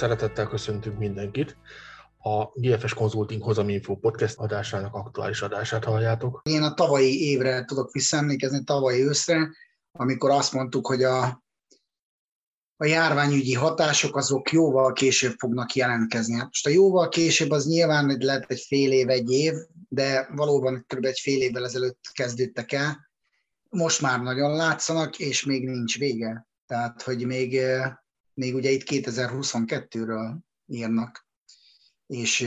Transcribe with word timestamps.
szeretettel 0.00 0.46
köszöntünk 0.46 0.98
mindenkit. 0.98 1.56
A 2.18 2.44
GFS 2.54 2.94
Consulting 2.94 3.42
Hozam 3.42 3.68
Info 3.68 3.96
podcast 3.96 4.38
adásának 4.38 4.94
aktuális 4.94 5.42
adását 5.42 5.84
halljátok. 5.84 6.40
Én 6.44 6.62
a 6.62 6.74
tavalyi 6.74 7.30
évre 7.30 7.64
tudok 7.64 7.92
visszaemlékezni, 7.92 8.64
tavalyi 8.64 9.02
őszre, 9.02 9.50
amikor 9.92 10.30
azt 10.30 10.52
mondtuk, 10.52 10.86
hogy 10.86 11.02
a, 11.02 11.42
a 12.76 12.84
járványügyi 12.84 13.54
hatások 13.54 14.16
azok 14.16 14.50
jóval 14.50 14.92
később 14.92 15.34
fognak 15.38 15.74
jelentkezni. 15.74 16.34
Hát 16.34 16.44
most 16.44 16.66
a 16.66 16.70
jóval 16.70 17.08
később 17.08 17.50
az 17.50 17.66
nyilván 17.66 18.16
lehet 18.18 18.50
egy 18.50 18.64
fél 18.66 18.92
év, 18.92 19.08
egy 19.08 19.30
év, 19.30 19.54
de 19.88 20.28
valóban 20.34 20.84
kb. 20.86 21.04
egy 21.04 21.18
fél 21.18 21.42
évvel 21.42 21.64
ezelőtt 21.64 22.00
kezdődtek 22.12 22.72
el. 22.72 23.10
Most 23.68 24.00
már 24.00 24.20
nagyon 24.20 24.56
látszanak, 24.56 25.18
és 25.18 25.44
még 25.44 25.68
nincs 25.68 25.98
vége. 25.98 26.46
Tehát, 26.66 27.02
hogy 27.02 27.26
még 27.26 27.60
még 28.34 28.54
ugye 28.54 28.70
itt 28.70 28.82
2022-ről 28.86 30.36
írnak, 30.66 31.26
és 32.06 32.40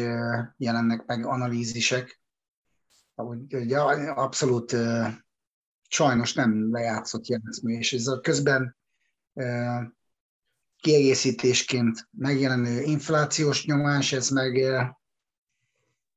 jelennek 0.57 1.05
meg 1.05 1.25
analízisek. 1.25 2.21
Ugye 3.51 3.79
abszolút 4.09 4.75
sajnos 5.89 6.33
nem 6.33 6.71
lejátszott 6.71 7.27
játszmű, 7.27 7.77
és 7.77 7.93
ez 7.93 8.07
a 8.07 8.19
közben 8.19 8.77
kiegészítésként 10.77 12.07
megjelenő 12.11 12.81
inflációs 12.81 13.65
nyomás, 13.65 14.11
ez 14.11 14.29
meg 14.29 14.57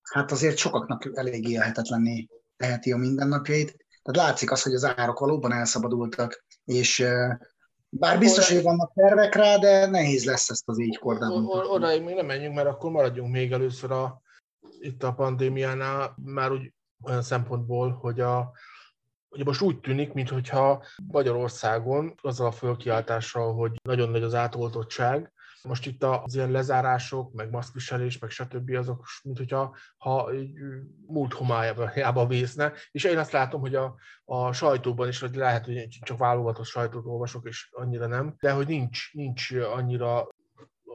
hát 0.03 0.31
azért 0.33 0.57
sokaknak 0.57 1.11
elég 1.15 1.49
élhetetlenné 1.49 2.29
teheti 2.57 2.93
a 2.93 2.97
mindennapjait. 2.97 3.87
Tehát 4.03 4.29
látszik 4.29 4.51
az, 4.51 4.63
hogy 4.63 4.75
az 4.75 4.85
árak 4.85 5.19
valóban 5.19 5.53
elszabadultak, 5.53 6.45
és 6.65 7.05
bár 7.89 8.19
biztos, 8.19 8.53
hogy 8.53 8.63
vannak 8.63 8.93
tervek 8.95 9.35
rá, 9.35 9.57
de 9.57 9.87
nehéz 9.87 10.25
lesz 10.25 10.49
ezt 10.49 10.69
az 10.69 10.81
így 10.81 10.99
kordában. 10.99 11.47
Odaig 11.47 12.03
még 12.03 12.15
nem 12.15 12.27
menjünk, 12.27 12.55
mert 12.55 12.69
akkor 12.69 12.91
maradjunk 12.91 13.33
még 13.33 13.53
először 13.53 13.91
a, 13.91 14.21
itt 14.81 15.03
a 15.03 15.13
pandémiánál, 15.13 16.15
már 16.25 16.53
úgy 16.53 16.73
olyan 17.03 17.23
szempontból, 17.23 17.91
hogy 17.91 18.21
a, 18.21 18.53
Ugye 19.29 19.45
most 19.45 19.61
úgy 19.61 19.81
tűnik, 19.81 20.13
mintha 20.13 20.85
Magyarországon 21.07 22.15
azzal 22.23 22.47
a 22.47 22.53
fölkiáltással, 22.53 23.55
hogy 23.55 23.81
nagyon 23.83 24.09
nagy 24.09 24.23
az 24.23 24.35
átoltottság, 24.35 25.33
most 25.67 25.87
itt 25.87 26.03
az 26.03 26.35
ilyen 26.35 26.51
lezárások, 26.51 27.33
meg 27.33 27.51
maszkviselés, 27.51 28.19
meg 28.19 28.31
stb. 28.31 28.71
azok, 28.71 29.07
mint 29.23 29.39
hogyha 29.39 29.77
ha 29.97 30.31
múlt 31.07 31.33
homályába 31.33 32.27
vészne, 32.27 32.73
és 32.91 33.05
én 33.05 33.19
azt 33.19 33.33
látom, 33.33 33.61
hogy 33.61 33.75
a, 33.75 33.95
a 34.25 34.53
sajtóban 34.53 35.09
is, 35.09 35.21
hogy 35.21 35.35
lehet, 35.35 35.65
hogy 35.65 35.89
csak 35.89 36.19
válogatott 36.19 36.65
sajtót 36.67 37.07
olvasok, 37.07 37.47
és 37.47 37.69
annyira 37.73 38.07
nem, 38.07 38.37
de 38.41 38.53
hogy 38.53 38.67
nincs, 38.67 39.13
nincs 39.13 39.53
annyira 39.53 40.29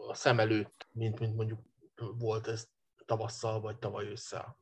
a 0.08 0.14
szem 0.14 0.40
előtt, 0.40 0.88
mint, 0.92 1.20
mint 1.20 1.36
mondjuk 1.36 1.60
volt 2.18 2.48
ez 2.48 2.68
tavasszal, 3.06 3.62
vagy 3.62 3.78
tavaly 3.78 4.06
ősszel. 4.06 4.60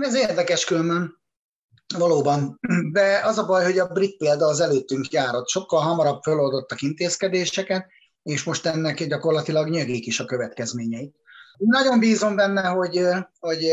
Ez 0.00 0.14
érdekes 0.14 0.64
különben. 0.64 1.24
Valóban, 1.94 2.60
de 2.92 3.20
az 3.24 3.38
a 3.38 3.46
baj, 3.46 3.64
hogy 3.64 3.78
a 3.78 3.86
brit 3.86 4.16
példa 4.16 4.46
az 4.46 4.60
előttünk 4.60 5.10
járott. 5.10 5.48
Sokkal 5.48 5.80
hamarabb 5.80 6.22
feloldottak 6.22 6.80
intézkedéseket, 6.80 7.86
és 8.26 8.44
most 8.44 8.66
ennek 8.66 9.04
gyakorlatilag 9.04 9.68
nyögik 9.68 10.06
is 10.06 10.20
a 10.20 10.24
következményei. 10.24 11.14
Nagyon 11.56 11.98
bízom 11.98 12.36
benne, 12.36 12.62
hogy, 12.62 13.00
hogy 13.38 13.72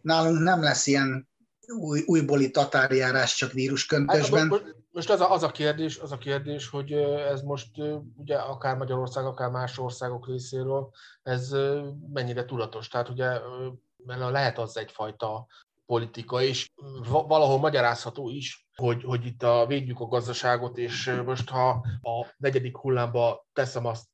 nálunk 0.00 0.42
nem 0.42 0.62
lesz 0.62 0.86
ilyen 0.86 1.28
új, 1.66 2.02
újbóli 2.06 2.50
tatárjárás 2.50 3.34
csak 3.34 3.52
vírusköntösben. 3.52 4.50
Hát, 4.50 4.76
most 4.90 5.10
az 5.10 5.20
a, 5.20 5.32
az, 5.32 5.42
a 5.42 5.50
kérdés, 5.50 5.98
az 5.98 6.12
a 6.12 6.18
kérdés, 6.18 6.68
hogy 6.68 6.92
ez 7.32 7.40
most 7.40 7.70
ugye 8.16 8.36
akár 8.36 8.76
Magyarország, 8.76 9.24
akár 9.24 9.50
más 9.50 9.78
országok 9.78 10.26
részéről, 10.26 10.90
ez 11.22 11.50
mennyire 12.12 12.44
tudatos. 12.44 12.88
Tehát 12.88 13.08
ugye 13.08 13.38
mert 14.04 14.30
lehet 14.30 14.58
az 14.58 14.76
egyfajta 14.76 15.46
politika, 15.88 16.42
és 16.42 16.70
valahol 17.04 17.58
magyarázható 17.58 18.28
is, 18.28 18.66
hogy, 18.74 19.02
hogy 19.02 19.26
itt 19.26 19.42
a, 19.42 19.66
védjük 19.66 20.00
a 20.00 20.06
gazdaságot, 20.06 20.78
és 20.78 21.20
most 21.24 21.48
ha 21.48 21.68
a 22.00 22.34
negyedik 22.36 22.76
hullámba 22.76 23.46
teszem 23.52 23.86
azt, 23.86 24.06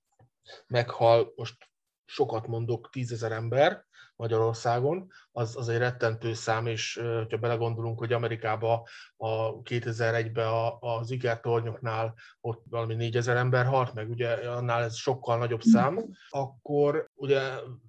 meghal, 0.66 1.32
most 1.36 1.56
sokat 2.04 2.46
mondok, 2.46 2.90
tízezer 2.90 3.32
ember, 3.32 3.84
Magyarországon, 4.16 5.10
az, 5.32 5.56
az 5.56 5.69
egy 5.69 5.78
rettentő 5.78 6.34
szám, 6.34 6.66
és 6.66 7.00
ha 7.30 7.36
belegondolunk, 7.36 7.98
hogy 7.98 8.12
Amerikában 8.12 8.82
a 9.16 9.62
2001-ben 9.62 10.48
az 10.80 11.10
igertornyoknál 11.10 12.14
ott 12.41 12.64
valami 12.70 12.94
4000 12.94 13.36
ember 13.36 13.66
halt 13.66 13.94
meg, 13.94 14.10
ugye 14.10 14.28
annál 14.28 14.82
ez 14.82 14.97
sokkal 14.97 15.38
nagyobb 15.38 15.62
szám, 15.62 16.04
akkor 16.28 17.10
ugye 17.14 17.41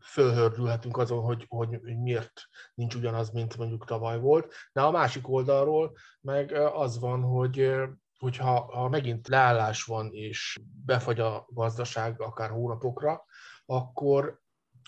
fölhördülhetünk 0.01 0.97
azon, 0.97 1.23
hogy, 1.23 1.45
hogy 1.47 1.79
miért 1.81 2.41
nincs 2.73 2.95
ugyanaz, 2.95 3.31
mint 3.31 3.57
mondjuk 3.57 3.85
tavaly 3.85 4.19
volt. 4.19 4.53
De 4.73 4.81
a 4.81 4.91
másik 4.91 5.29
oldalról 5.29 5.97
meg 6.21 6.51
az 6.73 6.99
van, 6.99 7.21
hogy 7.21 7.71
hogyha 8.17 8.59
ha 8.59 8.89
megint 8.89 9.27
leállás 9.27 9.83
van, 9.83 10.09
és 10.11 10.59
befagy 10.85 11.19
a 11.19 11.45
gazdaság 11.49 12.21
akár 12.21 12.49
hónapokra, 12.49 13.25
akkor 13.65 14.43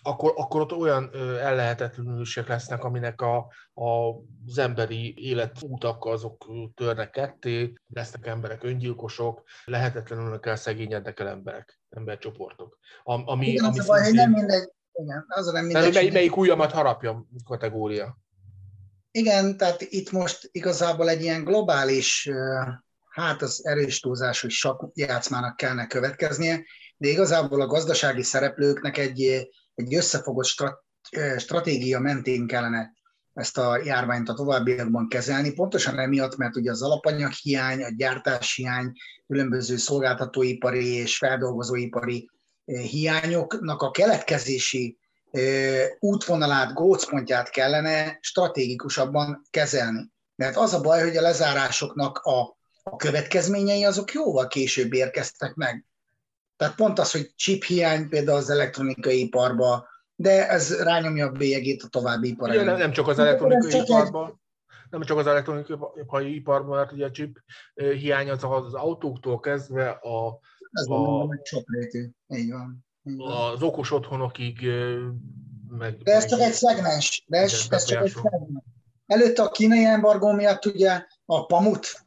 akkor, 0.07 0.33
akkor 0.35 0.61
ott 0.61 0.73
olyan 0.73 1.11
ellehetetlenülések 1.41 2.47
lesznek, 2.47 2.83
aminek 2.83 3.21
a, 3.21 3.37
a, 3.73 3.89
az 4.47 4.57
emberi 4.57 5.13
életútak 5.17 6.05
azok 6.05 6.45
törnek 6.75 7.09
ketté, 7.09 7.73
lesznek 7.93 8.25
emberek 8.25 8.63
öngyilkosok, 8.63 9.43
lehetetlenül 9.65 10.39
kell 10.39 10.55
szegényednek 10.55 11.19
el 11.19 11.27
emberek, 11.27 11.79
embercsoportok. 11.89 12.77
A, 13.03 13.31
ami, 13.31 13.47
Igen, 13.47 13.65
ami 13.65 13.79
az 13.79 13.85
szintén... 13.85 14.13
nem 14.13 14.31
mindegy, 14.31 14.69
igen, 14.93 15.25
az 15.27 15.51
nem 15.51 15.65
mindegy. 15.65 15.93
mely, 15.93 16.09
melyik 16.09 16.37
ujjamat 16.37 16.71
harapja 16.71 17.25
kategória. 17.45 18.17
Igen, 19.11 19.57
tehát 19.57 19.81
itt 19.81 20.11
most 20.11 20.49
igazából 20.51 21.09
egy 21.09 21.21
ilyen 21.21 21.43
globális, 21.43 22.29
hát 23.09 23.41
az 23.41 23.65
erős 23.65 23.99
túlzás, 23.99 24.41
hogy 24.41 24.51
sok 24.51 24.91
játszmának 24.93 25.55
kellene 25.55 25.87
következnie, 25.87 26.63
de 26.97 27.07
igazából 27.07 27.61
a 27.61 27.67
gazdasági 27.67 28.23
szereplőknek 28.23 28.97
egy 28.97 29.47
egy 29.77 29.95
összefogott 29.95 30.45
strat, 30.45 30.83
stratégia 31.37 31.99
mentén 31.99 32.47
kellene 32.47 32.95
ezt 33.33 33.57
a 33.57 33.81
járványt 33.83 34.29
a 34.29 34.33
továbbiakban 34.33 35.07
kezelni, 35.07 35.53
pontosan 35.53 35.99
emiatt, 35.99 36.35
mert 36.37 36.55
ugye 36.55 36.71
az 36.71 36.81
alapanyag 36.81 37.31
hiány, 37.31 37.83
a 37.83 37.89
gyártás 37.97 38.55
hiány, 38.55 38.91
különböző 39.27 39.77
szolgáltatóipari 39.77 40.93
és 40.93 41.17
feldolgozóipari 41.17 42.29
hiányoknak 42.65 43.81
a 43.81 43.91
keletkezési 43.91 44.97
útvonalát, 45.99 46.73
gócpontját 46.73 47.49
kellene 47.49 48.17
stratégikusabban 48.21 49.41
kezelni. 49.49 50.11
Mert 50.35 50.55
az 50.55 50.73
a 50.73 50.81
baj, 50.81 51.01
hogy 51.03 51.17
a 51.17 51.21
lezárásoknak 51.21 52.17
a 52.17 52.95
következményei 52.95 53.83
azok 53.83 54.13
jóval 54.13 54.47
később 54.47 54.93
érkeztek 54.93 55.53
meg. 55.53 55.85
Tehát 56.57 56.75
pont 56.75 56.99
az, 56.99 57.11
hogy 57.11 57.31
chip 57.35 57.63
hiány 57.63 58.09
például 58.09 58.37
az 58.37 58.49
elektronikai 58.49 59.19
iparba, 59.19 59.87
de 60.15 60.49
ez 60.49 60.81
rányomja 60.81 61.25
a 61.25 61.31
bélyegét 61.31 61.83
a 61.83 61.87
további 61.87 62.27
iparra. 62.27 62.53
Igen, 62.53 62.77
nem 62.77 62.91
csak 62.91 63.07
az 63.07 63.19
elektronikai 63.19 63.81
iparban, 63.81 64.41
nem 64.89 65.01
csak 65.01 65.17
az 65.17 65.27
elektronikai 65.27 66.35
iparban, 66.35 66.77
mert 66.77 66.91
ugye 66.91 67.05
a 67.05 67.11
chip 67.11 67.39
hiány 67.73 68.29
az 68.29 68.43
az 68.43 68.73
autóktól 68.73 69.39
kezdve 69.39 69.89
a, 69.89 70.39
ez 70.71 70.85
a, 70.87 71.27
sokrétű, 71.43 72.09
így 72.27 72.51
van. 72.51 72.85
Így 73.03 73.17
van. 73.17 73.51
Az 73.51 73.61
okos 73.61 73.91
otthonokig 73.91 74.67
meg... 75.69 75.97
De 75.97 76.11
ez 76.11 76.25
csak 76.25 76.39
egy 76.39 76.53
szegmens, 76.53 77.23
de 77.27 77.37
ez, 77.37 77.67
ez 77.69 77.83
csak 77.83 78.03
egy 78.03 78.11
szegmens. 78.11 78.63
Előtte 79.05 79.43
a 79.43 79.49
kínai 79.49 79.83
embargó 79.83 80.31
miatt 80.31 80.65
ugye 80.65 81.05
a 81.25 81.45
pamut 81.45 82.05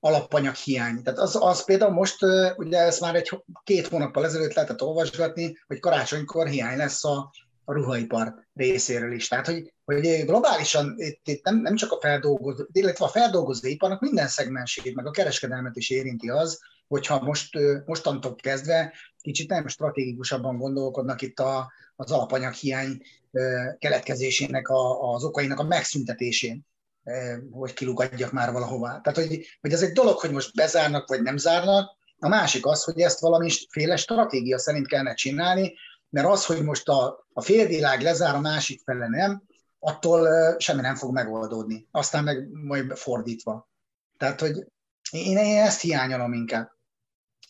alapanyag 0.00 0.54
hiány. 0.54 1.02
Tehát 1.02 1.18
az, 1.18 1.36
az 1.40 1.64
például 1.64 1.92
most, 1.92 2.16
ugye 2.56 2.78
ezt 2.78 3.00
már 3.00 3.14
egy 3.14 3.42
két 3.64 3.86
hónappal 3.86 4.24
ezelőtt 4.24 4.54
lehetett 4.54 4.82
olvasgatni, 4.82 5.58
hogy 5.66 5.80
karácsonykor 5.80 6.46
hiány 6.46 6.76
lesz 6.76 7.04
a, 7.04 7.32
a 7.64 7.72
ruhaipar 7.72 8.34
részéről 8.54 9.12
is. 9.12 9.28
Tehát, 9.28 9.46
hogy, 9.46 9.72
hogy 9.84 10.24
globálisan 10.24 10.94
itt, 10.96 11.20
itt 11.28 11.44
nem, 11.44 11.56
nem 11.56 11.74
csak 11.74 11.92
a 11.92 12.00
feldolgozó, 12.00 12.64
illetve 12.72 13.04
a 13.04 13.08
feldolgozó 13.08 13.68
iparnak 13.68 14.00
minden 14.00 14.28
szegmensét, 14.28 14.94
meg 14.94 15.06
a 15.06 15.10
kereskedelmet 15.10 15.76
is 15.76 15.90
érinti 15.90 16.28
az, 16.28 16.60
hogyha 16.88 17.20
most, 17.22 17.58
mostantól 17.86 18.34
kezdve 18.34 18.92
kicsit 19.20 19.48
nem 19.48 19.68
stratégikusabban 19.68 20.58
gondolkodnak 20.58 21.22
itt 21.22 21.38
a, 21.38 21.72
az 21.96 22.10
alapanyag 22.10 22.52
hiány 22.52 23.02
keletkezésének 23.78 24.68
a, 24.68 25.12
az 25.12 25.24
okainak 25.24 25.58
a 25.58 25.64
megszüntetésén. 25.64 26.66
Eh, 27.10 27.38
hogy 27.50 27.72
kilugadjak 27.72 28.32
már 28.32 28.52
valahová. 28.52 29.00
Tehát, 29.00 29.28
hogy, 29.28 29.58
hogy 29.60 29.72
ez 29.72 29.82
egy 29.82 29.92
dolog, 29.92 30.18
hogy 30.18 30.30
most 30.30 30.54
bezárnak, 30.54 31.08
vagy 31.08 31.22
nem 31.22 31.36
zárnak, 31.36 31.96
a 32.18 32.28
másik 32.28 32.66
az, 32.66 32.84
hogy 32.84 33.00
ezt 33.00 33.20
valami 33.20 33.50
féle 33.68 33.96
stratégia 33.96 34.58
szerint 34.58 34.86
kellene 34.86 35.14
csinálni, 35.14 35.74
mert 36.10 36.26
az, 36.26 36.46
hogy 36.46 36.62
most 36.62 36.88
a, 36.88 37.26
a 37.32 37.40
félvilág 37.40 38.00
lezár, 38.00 38.34
a 38.34 38.40
másik 38.40 38.82
fele 38.84 39.08
nem, 39.08 39.42
attól 39.78 40.28
eh, 40.28 40.54
semmi 40.58 40.80
nem 40.80 40.94
fog 40.94 41.12
megoldódni. 41.12 41.88
Aztán 41.90 42.24
meg 42.24 42.48
majd 42.50 42.96
fordítva. 42.96 43.70
Tehát, 44.16 44.40
hogy 44.40 44.66
én, 45.10 45.38
én 45.38 45.62
ezt 45.62 45.80
hiányolom 45.80 46.32
inkább. 46.32 46.70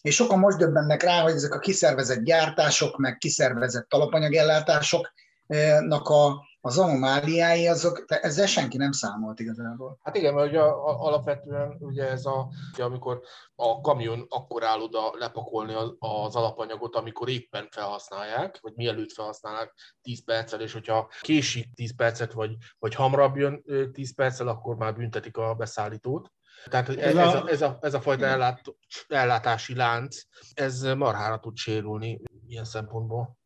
és 0.03 0.15
sokan 0.15 0.39
most 0.39 0.59
döbbennek 0.59 1.03
rá, 1.03 1.23
hogy 1.23 1.35
ezek 1.35 1.55
a 1.55 1.59
kiszervezett 1.59 2.23
gyártások, 2.23 2.97
meg 2.97 3.19
kiszervezett 3.19 3.93
alapanyagellátásoknak 3.93 6.09
a, 6.09 6.49
az 6.61 6.79
anomáliái, 6.79 7.69
azok, 7.69 8.05
ezzel 8.07 8.47
senki 8.47 8.77
nem 8.77 8.93
számolt 8.93 9.41
igazából. 9.41 9.99
Hát 10.03 10.17
igen, 10.17 10.35
mert 10.35 10.49
ugye 10.49 10.61
alapvetően 10.61 11.77
ugye 11.79 12.11
ez 12.11 12.27
a, 12.27 12.49
ugye 12.73 12.85
amikor 12.85 13.21
a 13.55 13.81
kamion 13.81 14.27
akkor 14.29 14.65
áll 14.65 14.81
oda 14.81 15.13
lepakolni 15.19 15.75
az, 15.75 15.95
az 15.99 16.37
alapanyagot, 16.37 16.97
amikor 16.97 17.29
éppen 17.29 17.69
felhasználják, 17.71 18.59
vagy 18.61 18.73
mielőtt 18.75 19.13
felhasználják 19.13 19.75
10 20.03 20.25
perccel, 20.25 20.61
és 20.61 20.73
hogyha 20.73 21.11
késik 21.21 21.75
10 21.75 21.97
percet, 21.97 22.33
vagy, 22.33 22.57
vagy 22.79 22.95
hamarabb 22.95 23.37
jön 23.37 23.65
10 23.93 24.15
perccel, 24.15 24.49
akkor 24.49 24.77
már 24.77 24.95
büntetik 24.95 25.37
a 25.37 25.55
beszállítót. 25.55 26.33
Tehát 26.65 26.89
ez, 26.89 26.97
ez, 26.97 27.17
a, 27.17 27.49
ez, 27.49 27.63
a, 27.63 27.79
ez 27.81 27.95
a 27.95 28.01
fajta 28.01 28.27
ellát, 28.27 28.63
ellátási 29.09 29.75
lánc, 29.75 30.23
ez 30.55 30.83
marhára 30.83 31.39
tud 31.39 31.57
sérülni 31.57 32.21
ilyen 32.47 32.65
szempontból. 32.65 33.39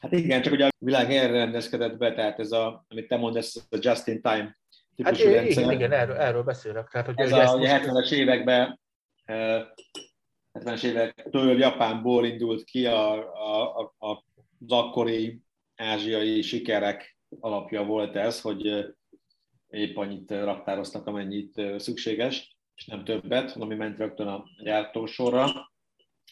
Hát 0.00 0.12
igen, 0.12 0.42
csak 0.42 0.52
ugye 0.52 0.66
a 0.66 0.70
világ 0.78 1.10
erre 1.12 1.32
rendezkedett 1.32 1.96
be, 1.96 2.14
tehát 2.14 2.38
ez 2.38 2.52
a, 2.52 2.84
amit 2.88 3.08
te 3.08 3.16
mondasz, 3.16 3.66
a 3.70 3.76
just-in-time 3.80 4.58
típusú 4.96 5.24
hát, 5.24 5.34
rendszer. 5.34 5.62
Igen, 5.62 5.74
igen 5.74 5.92
erről, 5.92 6.16
erről 6.16 6.42
beszélek. 6.42 6.88
Tehát, 6.88 7.06
hogy 7.06 7.18
ez 7.18 7.32
a, 7.32 7.52
a 7.52 7.58
70-es 7.58 8.12
években 8.12 8.80
70-es 9.26 10.82
évektől 10.82 11.58
Japánból 11.58 12.26
indult 12.26 12.64
ki 12.64 12.86
a, 12.86 13.12
a, 13.32 13.78
a, 13.98 14.24
az 14.58 14.72
akkori 14.72 15.40
ázsiai 15.76 16.42
sikerek 16.42 17.16
alapja 17.40 17.84
volt 17.84 18.16
ez, 18.16 18.40
hogy 18.40 18.94
épp 19.68 19.96
annyit 19.96 20.30
raktároztak, 20.30 21.06
amennyit 21.06 21.62
szükséges, 21.76 22.56
és 22.74 22.86
nem 22.86 23.04
többet, 23.04 23.56
ami 23.56 23.74
ment 23.74 23.98
rögtön 23.98 24.26
a 24.26 24.44
gyártósorra. 24.62 25.46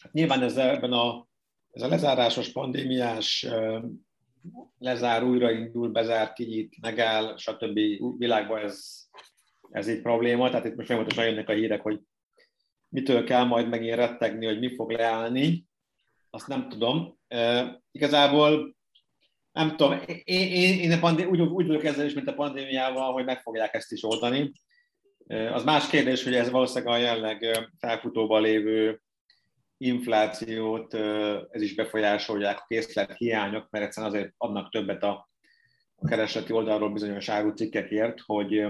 Hát 0.01 0.11
nyilván 0.11 0.41
ez 0.41 0.57
ebben 0.57 0.91
a, 0.91 1.27
ez 1.77 1.83
a 1.83 1.87
lezárásos 1.87 2.51
pandémiás 2.51 3.47
lezár, 4.79 5.23
újraindul, 5.23 5.89
bezár, 5.89 6.33
kinyit, 6.33 6.75
megáll, 6.81 7.37
stb. 7.37 7.79
világban 8.17 8.63
ez, 8.63 9.05
ez 9.71 9.87
egy 9.87 10.01
probléma, 10.01 10.49
tehát 10.49 10.65
itt 10.65 10.75
most 10.75 10.87
folyamatosan 10.87 11.25
jönnek 11.25 11.49
a 11.49 11.53
hírek, 11.53 11.81
hogy 11.81 11.99
mitől 12.89 13.23
kell 13.23 13.43
majd 13.43 13.69
megint 13.69 13.95
rettegni, 13.95 14.45
hogy 14.45 14.59
mi 14.59 14.75
fog 14.75 14.91
leállni, 14.91 15.65
azt 16.29 16.47
nem 16.47 16.69
tudom. 16.69 17.17
E, 17.27 17.81
igazából 17.91 18.75
nem 19.51 19.75
tudom, 19.75 19.99
én, 20.05 20.47
én, 20.51 20.79
én 20.79 20.91
a 20.91 20.99
pandé- 20.99 21.25
úgy, 21.25 21.41
úgy 21.41 21.67
vagyok 21.67 21.83
ezzel 21.83 22.05
is, 22.05 22.13
mint 22.13 22.27
a 22.27 22.33
pandémiával, 22.33 23.13
hogy 23.13 23.25
meg 23.25 23.41
fogják 23.41 23.73
ezt 23.73 23.91
is 23.91 24.03
oldani. 24.03 24.51
Az 25.27 25.63
más 25.63 25.89
kérdés, 25.89 26.23
hogy 26.23 26.35
ez 26.35 26.49
valószínűleg 26.49 26.93
a 26.93 26.97
jelenleg 26.97 27.69
felfutóban 27.79 28.41
lévő 28.41 29.01
inflációt, 29.77 30.93
ez 31.51 31.61
is 31.61 31.75
befolyásolják 31.75 32.57
a 32.59 32.65
készlet 32.67 33.17
hiányok, 33.17 33.67
mert 33.69 33.85
egyszerűen 33.85 34.13
azért 34.13 34.33
adnak 34.37 34.71
többet 34.71 35.03
a, 35.03 35.29
keresleti 36.07 36.53
oldalról 36.53 36.89
bizonyos 36.89 37.29
árucikkekért, 37.29 38.19
hogy, 38.25 38.65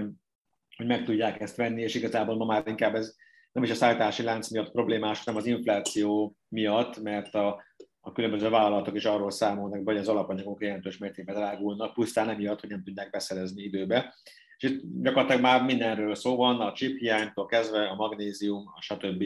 hogy 0.76 0.86
meg 0.86 1.04
tudják 1.04 1.40
ezt 1.40 1.56
venni, 1.56 1.82
és 1.82 1.94
igazából 1.94 2.36
ma 2.36 2.44
már 2.44 2.62
inkább 2.66 2.94
ez 2.94 3.14
nem 3.52 3.62
is 3.64 3.70
a 3.70 3.74
szállítási 3.74 4.22
lánc 4.22 4.48
miatt 4.48 4.70
problémás, 4.70 5.24
hanem 5.24 5.40
az 5.40 5.46
infláció 5.46 6.36
miatt, 6.48 7.02
mert 7.02 7.34
a, 7.34 7.62
a 8.00 8.12
különböző 8.12 8.48
vállalatok 8.48 8.94
is 8.94 9.04
arról 9.04 9.30
számolnak, 9.30 9.80
hogy 9.84 9.96
az 9.96 10.08
alapanyagok 10.08 10.62
jelentős 10.62 10.98
mértékben 10.98 11.34
drágulnak, 11.34 11.94
pusztán 11.94 12.28
emiatt, 12.28 12.60
hogy 12.60 12.70
nem 12.70 12.82
tudják 12.84 13.10
beszerezni 13.10 13.62
időbe. 13.62 14.14
És 14.56 14.70
itt 14.70 14.82
gyakorlatilag 15.02 15.42
már 15.42 15.62
mindenről 15.62 16.14
szó 16.14 16.36
van, 16.36 16.60
a 16.60 16.72
chip 16.72 16.98
hiánytól 16.98 17.46
kezdve 17.46 17.86
a 17.88 17.94
magnézium, 17.94 18.72
a 18.74 18.80
stb., 18.80 19.24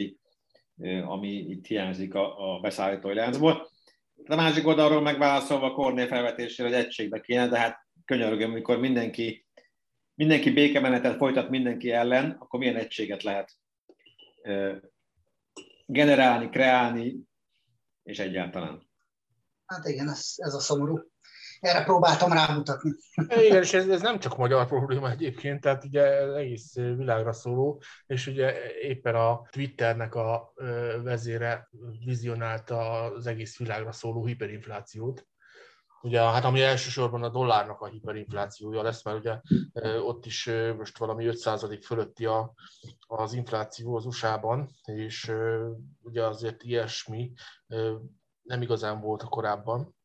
ami 1.05 1.29
itt 1.29 1.65
hiányzik 1.65 2.13
a, 2.13 2.55
a 2.55 2.59
beszállítói 2.59 3.13
láncból. 3.13 3.69
A 4.25 4.35
másik 4.35 4.67
oldalról 4.67 5.01
megválaszolva 5.01 5.65
a 5.65 5.73
Kornél 5.73 6.07
felvetésére, 6.07 6.69
hogy 6.69 6.77
egységbe 6.77 7.19
kéne, 7.19 7.47
de 7.47 7.57
hát 7.57 7.87
könyörgöm, 8.05 8.51
amikor 8.51 8.79
mindenki, 8.79 9.45
mindenki 10.15 10.51
békemenetet 10.51 11.17
folytat 11.17 11.49
mindenki 11.49 11.91
ellen, 11.91 12.35
akkor 12.39 12.59
milyen 12.59 12.75
egységet 12.75 13.23
lehet 13.23 13.57
generálni, 15.85 16.49
kreálni, 16.49 17.19
és 18.03 18.19
egyáltalán. 18.19 18.89
Hát 19.65 19.87
igen, 19.87 20.09
ez, 20.09 20.33
ez 20.35 20.53
a 20.53 20.59
szomorú. 20.59 21.12
Erre 21.63 21.83
próbáltam 21.83 22.33
rámutatni. 22.33 22.91
Igen, 23.45 23.61
és 23.61 23.73
ez, 23.73 23.87
ez 23.87 24.01
nem 24.01 24.19
csak 24.19 24.37
magyar 24.37 24.67
probléma 24.67 25.09
egyébként, 25.09 25.61
tehát 25.61 25.83
ugye 25.83 26.01
ez 26.01 26.33
egész 26.33 26.75
világra 26.75 27.33
szóló, 27.33 27.81
és 28.05 28.27
ugye 28.27 28.73
éppen 28.81 29.15
a 29.15 29.41
Twitternek 29.49 30.15
a 30.15 30.53
vezére 31.03 31.69
vizionálta 32.05 33.01
az 33.01 33.27
egész 33.27 33.57
világra 33.57 33.91
szóló 33.91 34.25
hiperinflációt, 34.25 35.27
ugye, 36.01 36.21
hát 36.21 36.43
ami 36.43 36.61
elsősorban 36.61 37.23
a 37.23 37.29
dollárnak 37.29 37.81
a 37.81 37.87
hiperinflációja 37.87 38.81
lesz, 38.81 39.03
mert 39.03 39.17
ugye 39.17 39.39
ott 39.99 40.25
is 40.25 40.49
most 40.77 40.97
valami 40.97 41.25
5% 41.27 41.79
fölötti 41.85 42.25
a, 42.25 42.53
az 43.07 43.33
infláció 43.33 43.95
az 43.95 44.05
USA-ban, 44.05 44.69
és 44.85 45.31
ugye 46.01 46.25
azért 46.25 46.63
ilyesmi 46.63 47.33
nem 48.41 48.61
igazán 48.61 49.01
volt 49.01 49.21
a 49.21 49.27
korábban, 49.27 49.95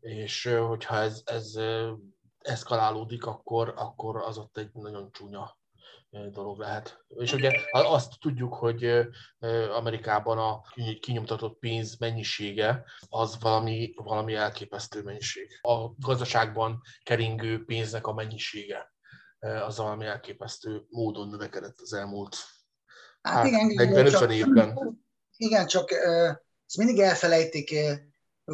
és 0.00 0.44
hogyha 0.66 0.96
ez, 0.96 1.22
ez 1.24 1.52
eszkalálódik, 2.38 3.24
akkor, 3.24 3.72
akkor 3.76 4.16
az 4.16 4.38
ott 4.38 4.58
egy 4.58 4.70
nagyon 4.72 5.12
csúnya 5.12 5.58
dolog 6.30 6.58
lehet. 6.58 7.04
És 7.08 7.32
ugye 7.32 7.50
azt 7.70 8.12
tudjuk, 8.20 8.54
hogy 8.54 9.08
Amerikában 9.74 10.38
a 10.38 10.60
kinyomtatott 11.00 11.58
pénz 11.58 11.98
mennyisége 11.98 12.84
az 13.08 13.40
valami, 13.40 13.92
valami 13.96 14.34
elképesztő 14.34 15.02
mennyiség. 15.02 15.58
A 15.62 15.88
gazdaságban 15.98 16.80
keringő 17.02 17.64
pénznek 17.64 18.06
a 18.06 18.14
mennyisége 18.14 18.92
az 19.38 19.76
valami 19.76 20.04
elképesztő 20.04 20.84
módon 20.88 21.28
növekedett 21.28 21.80
az 21.80 21.92
elmúlt 21.92 22.36
hát, 23.20 23.46
igen, 23.46 23.70
40-50 23.76 24.30
évben. 24.30 24.98
Igen, 25.36 25.66
csak 25.66 25.90
ezt 26.66 26.76
mindig 26.76 26.98
elfelejtik 26.98 27.74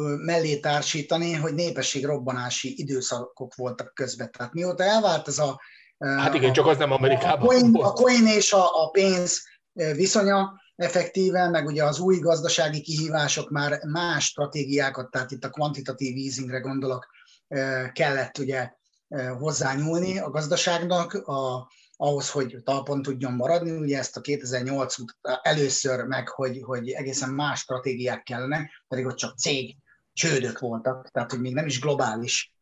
mellé 0.01 0.59
társítani, 0.59 1.33
hogy 1.33 1.53
népességrobbanási 1.53 2.73
időszakok 2.77 3.55
voltak 3.55 3.93
közben. 3.93 4.31
Tehát 4.31 4.53
mióta 4.53 4.83
elvált 4.83 5.27
ez 5.27 5.39
a 5.39 5.59
Hát 5.97 6.33
igen, 6.33 6.49
a, 6.49 6.53
csak 6.53 6.67
az 6.67 6.77
nem 6.77 6.91
Amerikában. 6.91 7.47
A 7.47 7.49
coin, 7.49 7.75
a 7.75 7.91
coin 7.91 8.27
és 8.27 8.53
a, 8.53 8.83
a 8.83 8.89
pénz 8.89 9.43
viszonya 9.73 10.61
effektíven, 10.75 11.51
meg 11.51 11.65
ugye 11.65 11.83
az 11.83 11.99
új 11.99 12.19
gazdasági 12.19 12.81
kihívások 12.81 13.49
már 13.49 13.79
más 13.83 14.25
stratégiákat, 14.25 15.11
tehát 15.11 15.31
itt 15.31 15.43
a 15.43 15.49
kvantitatív 15.49 16.15
easingre 16.17 16.59
gondolok, 16.59 17.07
kellett 17.93 18.37
ugye 18.37 18.71
hozzányúlni 19.39 20.19
a 20.19 20.29
gazdaságnak, 20.29 21.13
a, 21.13 21.71
ahhoz, 21.97 22.29
hogy 22.29 22.57
talpon 22.63 23.01
tudjon 23.01 23.33
maradni. 23.33 23.71
Ugye 23.71 23.97
ezt 23.97 24.17
a 24.17 24.21
2008 24.21 24.95
először 25.41 26.03
meg, 26.03 26.29
hogy, 26.29 26.61
hogy 26.63 26.89
egészen 26.89 27.29
más 27.29 27.59
stratégiák 27.59 28.23
kellene, 28.23 28.69
pedig 28.87 29.05
ott 29.05 29.15
csak 29.15 29.37
cég 29.37 29.77
csődök 30.15 30.59
voltak, 30.59 31.09
tehát 31.11 31.31
hogy 31.31 31.39
még 31.39 31.53
nem 31.53 31.65
is 31.65 31.79
globális 31.79 32.53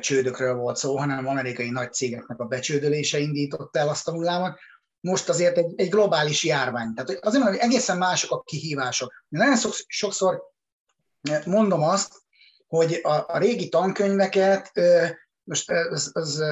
csődökről 0.00 0.54
volt 0.54 0.76
szó, 0.76 0.98
hanem 0.98 1.26
amerikai 1.26 1.70
nagy 1.70 1.92
cégeknek 1.92 2.38
a 2.38 2.44
becsődölése 2.44 3.18
indította 3.18 3.78
el 3.78 3.88
azt 3.88 4.08
a 4.08 4.12
hullámot. 4.12 4.58
Most 5.00 5.28
azért 5.28 5.56
egy, 5.56 5.72
egy 5.76 5.88
globális 5.88 6.44
járvány. 6.44 6.94
Tehát 6.94 7.08
azért 7.08 7.42
mondom, 7.42 7.60
hogy 7.60 7.70
egészen 7.70 7.98
mások 7.98 8.30
a 8.30 8.42
kihívások. 8.42 9.24
Nagyon 9.28 9.56
sokszor 9.86 10.42
mondom 11.44 11.82
azt, 11.82 12.14
hogy 12.66 13.00
a, 13.02 13.24
a 13.26 13.38
régi 13.38 13.68
tankönyveket, 13.68 14.72
most 15.42 15.70
az, 15.70 16.10
az 16.12 16.42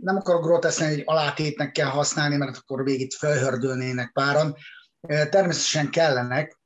nem 0.00 0.16
akarok 0.16 0.42
groteszne, 0.42 0.88
hogy 0.88 1.02
alátétnek 1.04 1.72
kell 1.72 1.88
használni, 1.88 2.36
mert 2.36 2.56
akkor 2.56 2.84
végig 2.84 3.12
felhördülnének 3.12 4.12
páran. 4.12 4.56
Természetesen 5.06 5.90
kellenek, 5.90 6.57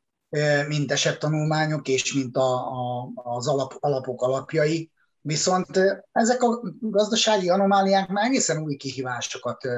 mint 0.68 0.92
esettanulmányok 0.92 1.88
és 1.88 2.12
mint 2.12 2.36
a, 2.36 2.54
a, 2.54 3.10
az 3.14 3.48
alap, 3.48 3.76
alapok 3.80 4.22
alapjai. 4.22 4.90
Viszont 5.20 5.80
ezek 6.12 6.42
a 6.42 6.60
gazdasági 6.80 7.48
anomáliák 7.48 8.08
már 8.08 8.24
egészen 8.24 8.62
új 8.62 8.76
kihívásokat 8.76 9.68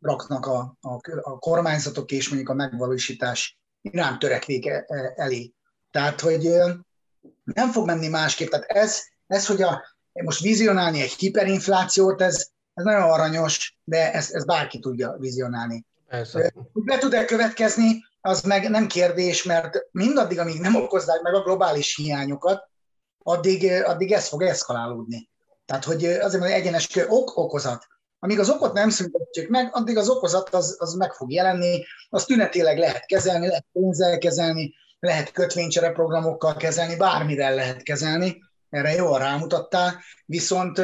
raknak 0.00 0.46
a, 0.46 0.76
a, 0.80 0.94
a 1.22 1.38
kormányzatok 1.38 2.10
és 2.10 2.28
mondjuk 2.28 2.50
a 2.50 2.54
megvalósítás 2.54 3.58
iránt 3.80 4.18
törekvék 4.18 4.66
e, 4.66 4.84
e, 4.86 5.12
elé. 5.16 5.52
Tehát, 5.90 6.20
hogy 6.20 6.50
nem 7.44 7.70
fog 7.72 7.86
menni 7.86 8.08
másképp. 8.08 8.48
Tehát 8.48 8.66
ez, 8.66 9.02
ez 9.26 9.46
hogy 9.46 9.62
a, 9.62 9.82
most 10.12 10.40
vizionálni 10.40 11.00
egy 11.00 11.12
hiperinflációt, 11.12 12.22
ez, 12.22 12.48
ez 12.74 12.84
nagyon 12.84 13.10
aranyos, 13.10 13.78
de 13.84 14.12
ezt, 14.12 14.34
ezt 14.34 14.46
bárki 14.46 14.78
tudja 14.78 15.16
vizionálni. 15.18 15.84
Persze. 16.06 16.52
Be 16.72 16.98
tud-e 16.98 17.24
következni, 17.24 18.04
az 18.28 18.40
meg 18.40 18.70
nem 18.70 18.86
kérdés, 18.86 19.42
mert 19.42 19.86
mindaddig, 19.90 20.38
amíg 20.38 20.60
nem 20.60 20.74
okozzák 20.74 21.20
meg 21.20 21.34
a 21.34 21.42
globális 21.42 21.96
hiányokat, 21.96 22.68
addig, 23.22 23.72
addig 23.84 24.12
ez 24.12 24.28
fog 24.28 24.42
eszkalálódni. 24.42 25.28
Tehát, 25.64 25.84
hogy 25.84 26.04
azért 26.04 26.40
mondom, 26.40 26.58
egyenes 26.58 26.88
ok, 27.08 27.36
okozat. 27.36 27.86
Amíg 28.18 28.38
az 28.38 28.50
okot 28.50 28.72
nem 28.72 28.90
szüntetjük 28.90 29.48
meg, 29.48 29.68
addig 29.72 29.96
az 29.96 30.08
okozat 30.08 30.54
az, 30.54 30.76
az 30.78 30.94
meg 30.94 31.12
fog 31.12 31.32
jelenni, 31.32 31.84
azt 32.08 32.26
tünetileg 32.26 32.78
lehet 32.78 33.06
kezelni, 33.06 33.46
lehet 33.46 33.66
pénzzel 33.72 34.18
kezelni, 34.18 34.74
lehet 35.00 35.32
kötvénycsere 35.32 35.90
programokkal 35.90 36.56
kezelni, 36.56 36.96
bármire 36.96 37.50
lehet 37.50 37.82
kezelni, 37.82 38.42
erre 38.70 38.92
jól 38.92 39.18
rámutattál, 39.18 40.00
viszont, 40.26 40.80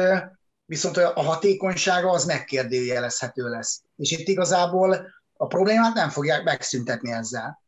viszont 0.65 0.97
a 0.97 1.21
hatékonysága 1.21 2.09
az 2.09 2.25
megkérdőjelezhető 2.25 3.49
lesz. 3.49 3.81
És 3.95 4.11
itt 4.11 4.27
igazából 4.27 5.07
a 5.37 5.47
problémát 5.47 5.93
nem 5.93 6.09
fogják 6.09 6.43
megszüntetni 6.43 7.11
ezzel. 7.11 7.63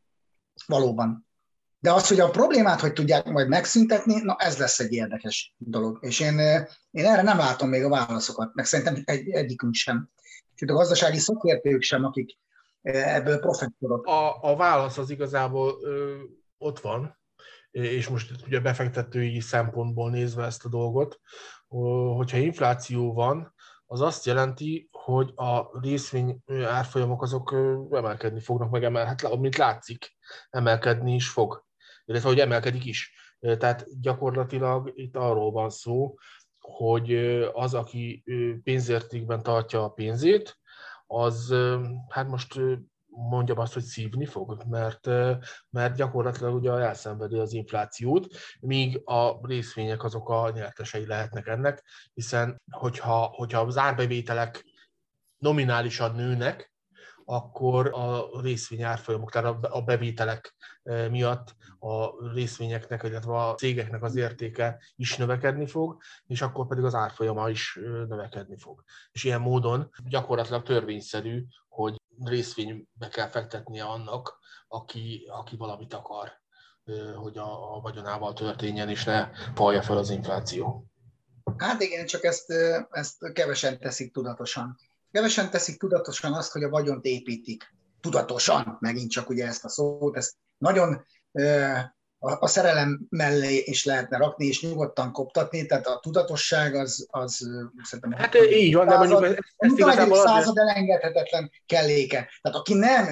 Valóban. 0.65 1.27
De 1.79 1.93
az, 1.93 2.07
hogy 2.07 2.19
a 2.19 2.29
problémát 2.29 2.79
hogy 2.79 2.93
tudják 2.93 3.25
majd 3.25 3.47
megszüntetni, 3.47 4.21
na 4.21 4.35
ez 4.39 4.57
lesz 4.57 4.79
egy 4.79 4.93
érdekes 4.93 5.53
dolog. 5.57 5.97
És 6.01 6.19
én, 6.19 6.39
én 6.91 7.05
erre 7.05 7.21
nem 7.21 7.37
látom 7.37 7.69
még 7.69 7.83
a 7.83 7.89
válaszokat, 7.89 8.53
meg 8.53 8.65
szerintem 8.65 9.01
egy, 9.05 9.29
egyikünk 9.29 9.73
sem. 9.73 10.09
Sőt, 10.55 10.69
a 10.69 10.73
gazdasági 10.73 11.17
szakértők 11.17 11.81
sem, 11.81 12.03
akik 12.03 12.37
ebből 12.81 13.39
professzorok. 13.39 14.05
A, 14.05 14.41
a 14.41 14.55
válasz 14.55 14.97
az 14.97 15.09
igazából 15.09 15.77
ö, 15.81 16.15
ott 16.57 16.79
van, 16.79 17.17
és 17.71 18.07
most 18.07 18.31
ugye 18.45 18.59
befektetői 18.59 19.39
szempontból 19.39 20.09
nézve 20.09 20.45
ezt 20.45 20.65
a 20.65 20.69
dolgot, 20.69 21.19
hogyha 22.15 22.37
infláció 22.37 23.13
van, 23.13 23.53
az 23.89 24.01
azt 24.01 24.25
jelenti, 24.25 24.89
hogy 24.91 25.31
a 25.35 25.79
részvény 25.79 26.43
árfolyamok 26.65 27.21
azok 27.21 27.55
emelkedni 27.91 28.39
fognak, 28.39 28.69
meg 28.69 28.83
emelhet, 28.83 29.23
amit 29.23 29.57
látszik, 29.57 30.15
emelkedni 30.49 31.13
is 31.13 31.29
fog, 31.29 31.65
illetve 32.05 32.27
hogy 32.29 32.39
emelkedik 32.39 32.85
is. 32.85 33.13
Tehát 33.39 34.01
gyakorlatilag 34.01 34.91
itt 34.95 35.15
arról 35.15 35.51
van 35.51 35.69
szó, 35.69 36.15
hogy 36.59 37.13
az, 37.53 37.73
aki 37.73 38.23
pénzértékben 38.63 39.43
tartja 39.43 39.83
a 39.83 39.89
pénzét, 39.89 40.59
az 41.07 41.55
hát 42.09 42.27
most 42.27 42.59
mondjam 43.17 43.59
azt, 43.59 43.73
hogy 43.73 43.83
szívni 43.83 44.25
fog, 44.25 44.63
mert, 44.67 45.05
mert 45.69 45.95
gyakorlatilag 45.95 46.53
ugye 46.53 46.71
elszenvedi 46.71 47.37
az 47.37 47.53
inflációt, 47.53 48.27
míg 48.59 49.01
a 49.05 49.47
részvények 49.47 50.03
azok 50.03 50.29
a 50.29 50.51
nyertesei 50.53 51.05
lehetnek 51.05 51.47
ennek, 51.47 51.83
hiszen 52.13 52.61
hogyha, 52.71 53.25
hogyha 53.35 53.59
az 53.59 53.77
árbevételek 53.77 54.65
nominálisan 55.37 56.15
nőnek, 56.15 56.71
akkor 57.29 57.87
a 57.93 58.41
részvény 58.41 58.83
árfolyamok, 58.83 59.31
tehát 59.31 59.65
a 59.65 59.81
bevételek 59.81 60.55
miatt 60.83 61.55
a 61.79 62.27
részvényeknek, 62.33 63.03
illetve 63.03 63.37
a 63.37 63.53
cégeknek 63.55 64.03
az 64.03 64.15
értéke 64.15 64.81
is 64.95 65.17
növekedni 65.17 65.67
fog, 65.67 66.01
és 66.27 66.41
akkor 66.41 66.67
pedig 66.67 66.83
az 66.83 66.95
árfolyama 66.95 67.49
is 67.49 67.79
növekedni 68.07 68.57
fog. 68.57 68.83
És 69.11 69.23
ilyen 69.23 69.41
módon 69.41 69.89
gyakorlatilag 70.09 70.63
törvényszerű, 70.63 71.45
hogy 71.67 72.01
részvénybe 72.23 73.07
kell 73.11 73.27
fektetnie 73.27 73.83
annak, 73.83 74.39
aki, 74.67 75.27
aki 75.31 75.55
valamit 75.55 75.93
akar, 75.93 76.31
hogy 77.15 77.37
a, 77.37 77.75
a 77.75 77.79
vagyonával 77.81 78.33
történjen, 78.33 78.89
és 78.89 79.03
ne 79.03 79.29
falja 79.55 79.81
fel 79.81 79.97
az 79.97 80.09
infláció. 80.09 80.85
Hát 81.57 81.81
igen, 81.81 82.05
csak 82.05 82.23
ezt, 82.23 82.51
ezt 82.89 83.31
kevesen 83.33 83.79
teszik 83.79 84.13
tudatosan. 84.13 84.77
Kevesen 85.11 85.49
teszik 85.49 85.79
tudatosan 85.79 86.33
azt, 86.33 86.51
hogy 86.51 86.63
a 86.63 86.69
vagyont 86.69 87.05
építik. 87.05 87.75
Tudatosan, 88.01 88.77
megint 88.79 89.11
csak 89.11 89.29
ugye 89.29 89.45
ezt 89.45 89.65
a 89.65 89.69
szót, 89.69 90.17
ezt 90.17 90.33
nagyon 90.57 91.05
a 92.19 92.47
szerelem 92.47 93.05
mellé 93.09 93.57
is 93.57 93.85
lehetne 93.85 94.17
rakni, 94.17 94.45
és 94.45 94.61
nyugodtan 94.61 95.11
koptatni, 95.11 95.65
tehát 95.65 95.87
a 95.87 95.99
tudatosság 95.99 96.75
az, 96.75 97.07
az 97.09 97.37
szerintem... 97.83 98.19
Hát 98.19 98.35
így 98.35 98.73
van, 98.73 98.87
de 98.87 98.97
mondjuk 98.97 99.23
ezt, 99.23 99.37
ezt 99.57 99.77
igazából... 99.77 100.17
század 100.17 100.57
elengedhetetlen 100.57 101.51
kelléke. 101.65 102.29
Tehát 102.41 102.57
aki 102.57 102.73
nem 102.73 103.07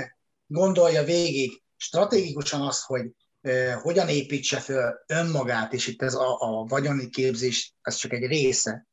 gondolja 0.48 1.04
végig 1.04 1.64
stratégikusan 1.78 2.62
azt, 2.62 2.84
hogy 2.84 3.06
uh, 3.42 3.72
hogyan 3.72 4.08
építse 4.08 4.60
föl 4.60 5.04
önmagát, 5.08 5.74
és 5.74 5.88
itt 5.88 6.02
ez 6.02 6.14
a, 6.14 6.38
a 6.40 6.66
vagyoni 6.68 7.10
képzés, 7.10 7.74
ez 7.82 7.96
csak 7.96 8.14
egy 8.14 8.26
része, 8.26 8.88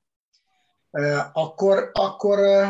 uh, 0.91 1.21
akkor, 1.33 1.91
akkor, 1.93 2.39
uh, 2.39 2.69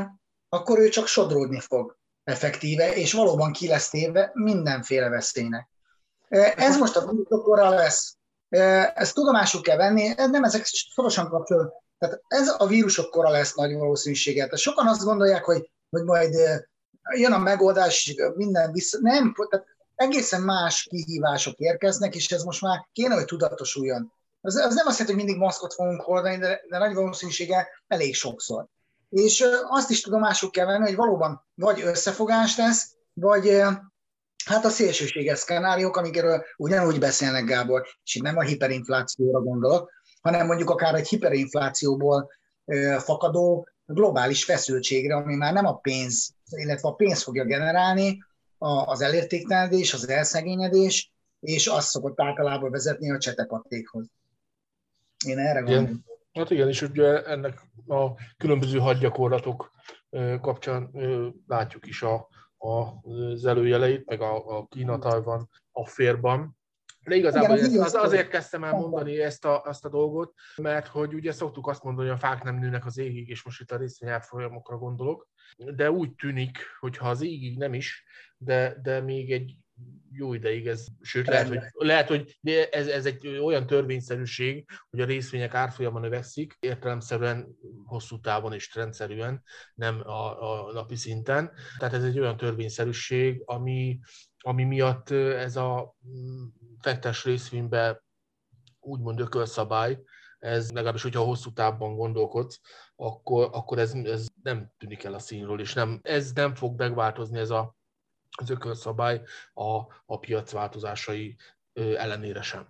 akkor 0.52 0.78
ő 0.78 0.88
csak 0.88 1.06
sodródni 1.06 1.61
fog 1.61 1.97
effektíve, 2.25 2.94
és 2.94 3.12
valóban 3.12 3.52
ki 3.52 3.68
lesz 3.68 3.90
téve 3.90 4.30
mindenféle 4.35 5.09
veszélynek. 5.09 5.68
Ez 6.56 6.76
most 6.76 6.97
a 6.97 7.11
vírusokkorra 7.11 7.68
lesz. 7.68 8.16
Ezt 8.94 9.14
tudomásul 9.14 9.61
kell 9.61 9.76
venni, 9.76 10.09
nem 10.16 10.44
ezek 10.44 10.64
szorosan 10.64 11.28
kapcsolódnak. 11.28 11.73
Tehát 11.99 12.23
ez 12.28 12.54
a 12.59 12.66
vírusokkora 12.66 13.30
lesz 13.30 13.54
nagy 13.54 13.75
valószínűséggel. 13.75 14.44
Tehát 14.44 14.61
sokan 14.61 14.88
azt 14.88 15.04
gondolják, 15.04 15.44
hogy, 15.44 15.71
hogy 15.90 16.02
majd 16.02 16.35
jön 17.16 17.32
a 17.32 17.38
megoldás, 17.38 18.06
és 18.06 18.14
minden 18.35 18.73
vissza. 18.73 18.99
Nem, 19.00 19.35
tehát 19.49 19.66
egészen 19.94 20.40
más 20.40 20.87
kihívások 20.90 21.59
érkeznek, 21.59 22.14
és 22.14 22.30
ez 22.30 22.42
most 22.42 22.61
már 22.61 22.88
kéne, 22.92 23.14
hogy 23.14 23.25
tudatosuljon. 23.25 24.12
Az, 24.40 24.56
az 24.56 24.75
nem 24.75 24.87
azt 24.87 24.99
jelenti, 24.99 25.04
hogy 25.04 25.25
mindig 25.25 25.37
maszkot 25.37 25.75
fogunk 25.75 26.00
hordani, 26.00 26.37
de, 26.37 26.62
de 26.68 26.78
nagy 26.78 26.94
valószínűséggel 26.94 27.66
elég 27.87 28.14
sokszor. 28.14 28.66
És 29.12 29.45
azt 29.69 29.90
is 29.90 30.00
tudomásul 30.00 30.50
kell 30.50 30.66
venni, 30.66 30.87
hogy 30.87 30.97
valóban 30.97 31.45
vagy 31.54 31.81
összefogás 31.83 32.57
lesz, 32.57 32.92
vagy, 33.12 33.62
Hát 34.45 34.64
a 34.64 34.69
szélsőséges 34.69 35.38
szkenáriók, 35.38 35.97
amikről 35.97 36.45
ugyanúgy 36.57 36.99
beszélnek, 36.99 37.45
Gábor, 37.45 37.87
és 38.04 38.14
itt 38.14 38.23
nem 38.23 38.37
a 38.37 38.42
hiperinflációra 38.42 39.40
gondolok, 39.40 39.90
hanem 40.21 40.47
mondjuk 40.47 40.71
akár 40.71 40.95
egy 40.95 41.09
hiperinflációból 41.09 42.31
fakadó 42.99 43.69
globális 43.85 44.45
feszültségre, 44.45 45.14
ami 45.14 45.35
már 45.35 45.52
nem 45.52 45.66
a 45.66 45.76
pénz, 45.76 46.35
illetve 46.50 46.88
a 46.88 46.95
pénz 46.95 47.23
fogja 47.23 47.45
generálni, 47.45 48.25
az 48.85 49.00
elértéktelenedés, 49.00 49.95
az 49.95 50.09
elszegényedés, 50.09 51.12
és 51.40 51.66
az 51.66 51.85
szokott 51.85 52.21
általában 52.21 52.71
vezetni 52.71 53.11
a 53.11 53.19
csetepatékhoz. 53.19 54.07
Én 55.26 55.38
erre 55.38 55.61
gondolom. 55.61 56.04
Hát 56.33 56.51
igen, 56.51 56.69
és 56.69 56.83
ugye 56.83 57.25
ennek 57.25 57.61
a 57.87 58.11
különböző 58.37 58.79
hadgyakorlatok 58.79 59.71
kapcsán 60.41 60.91
látjuk 61.47 61.87
is 61.87 62.03
a, 62.03 62.29
az 62.59 63.45
előjeleit, 63.45 64.07
meg 64.07 64.21
a, 64.21 64.59
a 64.59 64.67
Kína-Tajvan 64.67 65.49
férban. 65.85 66.57
De 67.05 67.15
igazából 67.15 67.57
Igen, 67.57 67.83
az, 67.83 67.95
azért 67.95 68.29
kezdtem 68.29 68.65
el 68.65 68.73
mondani 68.73 69.21
ezt 69.21 69.45
a, 69.45 69.65
ezt 69.69 69.85
a 69.85 69.89
dolgot, 69.89 70.35
mert 70.57 70.87
hogy 70.87 71.15
ugye 71.15 71.33
szoktuk 71.33 71.67
azt 71.67 71.83
mondani, 71.83 72.09
hogy 72.09 72.17
a 72.17 72.21
fák 72.21 72.43
nem 72.43 72.59
nőnek 72.59 72.87
az 72.87 72.99
égig, 72.99 73.29
és 73.29 73.45
most 73.45 73.61
itt 73.61 73.71
a 73.71 73.77
részvényárfolyamokra 73.77 74.77
gondolok, 74.77 75.29
de 75.57 75.91
úgy 75.91 76.15
tűnik, 76.15 76.59
hogy 76.81 76.97
ha 76.97 77.09
az 77.09 77.23
égig 77.23 77.59
nem 77.59 77.75
is, 77.75 78.05
de, 78.37 78.79
de 78.83 79.01
még 79.01 79.33
egy 79.33 79.57
jó 80.15 80.35
ideig 80.35 80.67
ez, 80.67 80.87
sőt 81.01 81.27
lehet, 81.27 81.49
hogy, 81.49 81.59
lehet, 81.73 82.09
hogy 82.09 82.39
ez, 82.71 82.87
ez 82.87 83.07
egy 83.07 83.27
olyan 83.27 83.67
törvényszerűség, 83.67 84.69
hogy 84.91 85.01
a 85.01 85.05
részvények 85.05 85.55
árfolyama 85.55 85.99
növekszik, 85.99 86.57
értelemszerűen 86.61 87.57
hosszú 87.85 88.21
távon 88.21 88.53
és 88.53 88.75
rendszerűen, 88.75 89.43
nem 89.75 90.01
a, 90.01 90.69
a 90.69 90.73
napi 90.73 90.97
szinten. 90.97 91.53
Tehát 91.79 91.95
ez 91.95 92.05
egy 92.05 92.19
olyan 92.19 92.37
törvényszerűség, 92.37 93.43
ami, 93.45 93.99
ami 94.39 94.65
miatt 94.65 95.11
ez 95.11 95.57
a 95.57 95.97
mm, 96.09 96.45
fektes 96.81 97.25
részvénybe 97.25 98.05
úgymond 98.81 99.21
ökölszabály, 99.21 99.99
ez 100.39 100.71
legalábbis, 100.71 101.03
hogyha 101.03 101.25
hosszú 101.25 101.53
távban 101.53 101.97
gondolkodsz, 101.97 102.61
akkor, 102.97 103.49
akkor 103.53 103.79
ez, 103.79 103.95
ez 103.95 104.27
nem 104.43 104.73
tűnik 104.79 105.05
el 105.05 105.15
a 105.15 105.19
színről, 105.19 105.61
és 105.61 105.75
nem, 105.75 106.01
ez 106.03 106.33
nem 106.33 106.55
fog 106.55 106.79
megváltozni 106.79 107.39
ez 107.39 107.51
a 107.51 107.77
az 108.41 108.51
ökölszabály 108.51 109.23
a, 109.55 109.79
a 110.07 110.19
piac 110.19 110.51
változásai 110.51 111.37
ellenére 111.73 112.43
sem. 112.43 112.67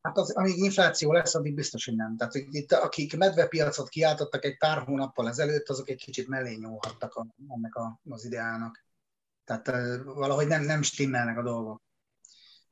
Hát 0.00 0.16
az, 0.16 0.30
amíg 0.30 0.56
infláció 0.56 1.12
lesz, 1.12 1.34
addig 1.34 1.54
biztos, 1.54 1.84
hogy 1.84 1.96
nem. 1.96 2.16
Tehát 2.16 2.34
itt, 2.34 2.72
akik 2.72 3.16
medvepiacot 3.16 3.88
kiáltottak 3.88 4.44
egy 4.44 4.56
pár 4.56 4.78
hónappal 4.78 5.28
ezelőtt, 5.28 5.68
azok 5.68 5.88
egy 5.88 6.02
kicsit 6.04 6.28
mellé 6.28 6.54
nyúlhattak 6.54 7.14
a, 7.14 7.26
ennek 7.48 7.74
a, 7.74 8.00
az 8.08 8.24
ideának. 8.24 8.84
Tehát 9.44 9.66
valahogy 10.04 10.46
nem, 10.46 10.62
nem 10.62 10.82
stimmelnek 10.82 11.38
a 11.38 11.42
dolgok. 11.42 11.82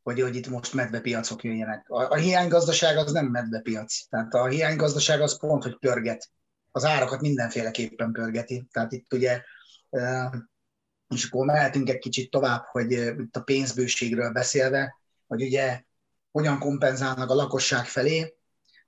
Hogy, 0.02 0.20
hogy 0.20 0.36
itt 0.36 0.48
most 0.48 0.74
medvepiacok 0.74 1.44
jöjjenek. 1.44 1.88
A, 1.88 2.10
a 2.10 2.14
hiánygazdaság 2.14 2.96
az 2.96 3.12
nem 3.12 3.26
medvepiac. 3.26 4.08
Tehát 4.08 4.34
a 4.34 4.46
hiánygazdaság 4.46 5.20
az 5.20 5.38
pont, 5.38 5.62
hogy 5.62 5.78
pörget. 5.78 6.30
Az 6.70 6.84
árakat 6.84 7.20
mindenféleképpen 7.20 8.12
pörgeti. 8.12 8.68
Tehát 8.70 8.92
itt 8.92 9.12
ugye 9.12 9.42
és 11.08 11.24
akkor 11.24 11.46
mehetünk 11.46 11.88
egy 11.88 11.98
kicsit 11.98 12.30
tovább, 12.30 12.64
hogy 12.70 12.90
itt 12.92 13.36
a 13.36 13.42
pénzbőségről 13.42 14.30
beszélve, 14.30 14.96
hogy 15.26 15.42
ugye 15.42 15.82
hogyan 16.30 16.58
kompenzálnak 16.58 17.30
a 17.30 17.34
lakosság 17.34 17.84
felé. 17.84 18.34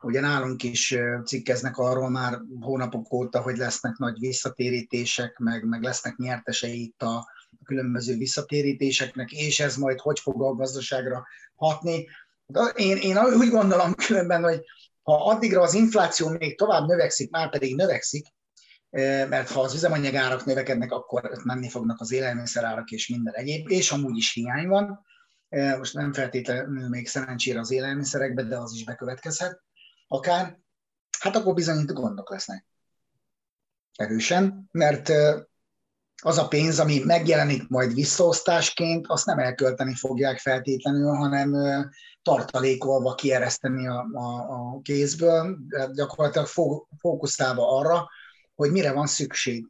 Ugye 0.01 0.21
nálunk 0.21 0.63
is 0.63 0.97
cikkeznek 1.25 1.77
arról 1.77 2.11
már 2.11 2.39
hónapok 2.61 3.13
óta, 3.13 3.41
hogy 3.41 3.57
lesznek 3.57 3.97
nagy 3.97 4.19
visszatérítések, 4.19 5.39
meg, 5.39 5.65
meg 5.65 5.83
lesznek 5.83 6.17
nyertesei 6.17 6.83
itt 6.83 7.03
a 7.03 7.27
különböző 7.65 8.17
visszatérítéseknek, 8.17 9.31
és 9.31 9.61
ez 9.61 9.77
majd 9.77 10.01
hogy 10.01 10.19
fog 10.19 10.43
a 10.43 10.55
gazdaságra 10.55 11.27
hatni. 11.55 12.07
De 12.47 12.61
én, 12.61 12.97
én 12.97 13.19
úgy 13.19 13.49
gondolom 13.49 13.95
különben, 13.95 14.43
hogy 14.43 14.61
ha 15.03 15.25
addigra 15.25 15.63
az 15.63 15.75
infláció 15.75 16.29
még 16.29 16.57
tovább 16.57 16.87
növekszik, 16.87 17.31
már 17.31 17.51
pedig 17.51 17.77
növekszik, 17.77 18.27
mert 19.29 19.51
ha 19.51 19.61
az 19.61 19.75
üzemanyagárak 19.75 20.45
növekednek, 20.45 20.93
akkor 20.93 21.31
menni 21.45 21.69
fognak 21.69 22.01
az 22.01 22.13
élelmiszerárak 22.13 22.91
és 22.91 23.09
minden 23.09 23.35
egyéb, 23.35 23.71
és 23.71 23.91
amúgy 23.91 24.17
is 24.17 24.33
hiány 24.33 24.69
van. 24.69 25.05
Most 25.79 25.95
nem 25.95 26.13
feltétlenül 26.13 26.89
még 26.89 27.09
szerencsére 27.09 27.61
az 27.61 27.71
élelmiszerekbe, 27.71 28.43
de 28.43 28.59
az 28.59 28.75
is 28.75 28.85
bekövetkezhet 28.85 29.63
akár, 30.09 30.59
hát 31.19 31.37
akkor 31.37 31.55
bizony 31.55 31.85
gondok 31.85 32.31
lesznek. 32.31 32.67
Erősen, 33.95 34.69
mert 34.71 35.13
az 36.23 36.39
a 36.39 36.49
pénz, 36.49 36.79
ami 36.79 37.03
megjelenik 37.05 37.69
majd 37.69 37.95
visszaosztásként, 37.95 39.07
azt 39.07 39.27
nem 39.27 39.39
elkölteni 39.39 39.95
fogják 39.95 40.39
feltétlenül, 40.39 41.13
hanem 41.13 41.55
tartalékolva 42.23 43.15
kiereszteni 43.15 43.89
a, 43.89 44.07
a, 44.13 44.37
a 44.51 44.81
kézből, 44.83 45.59
gyakorlatilag 45.93 46.47
fókuszálva 46.99 47.79
arra, 47.79 48.09
hogy 48.57 48.71
mire 48.71 48.93
van 48.93 49.07
szükség. 49.07 49.67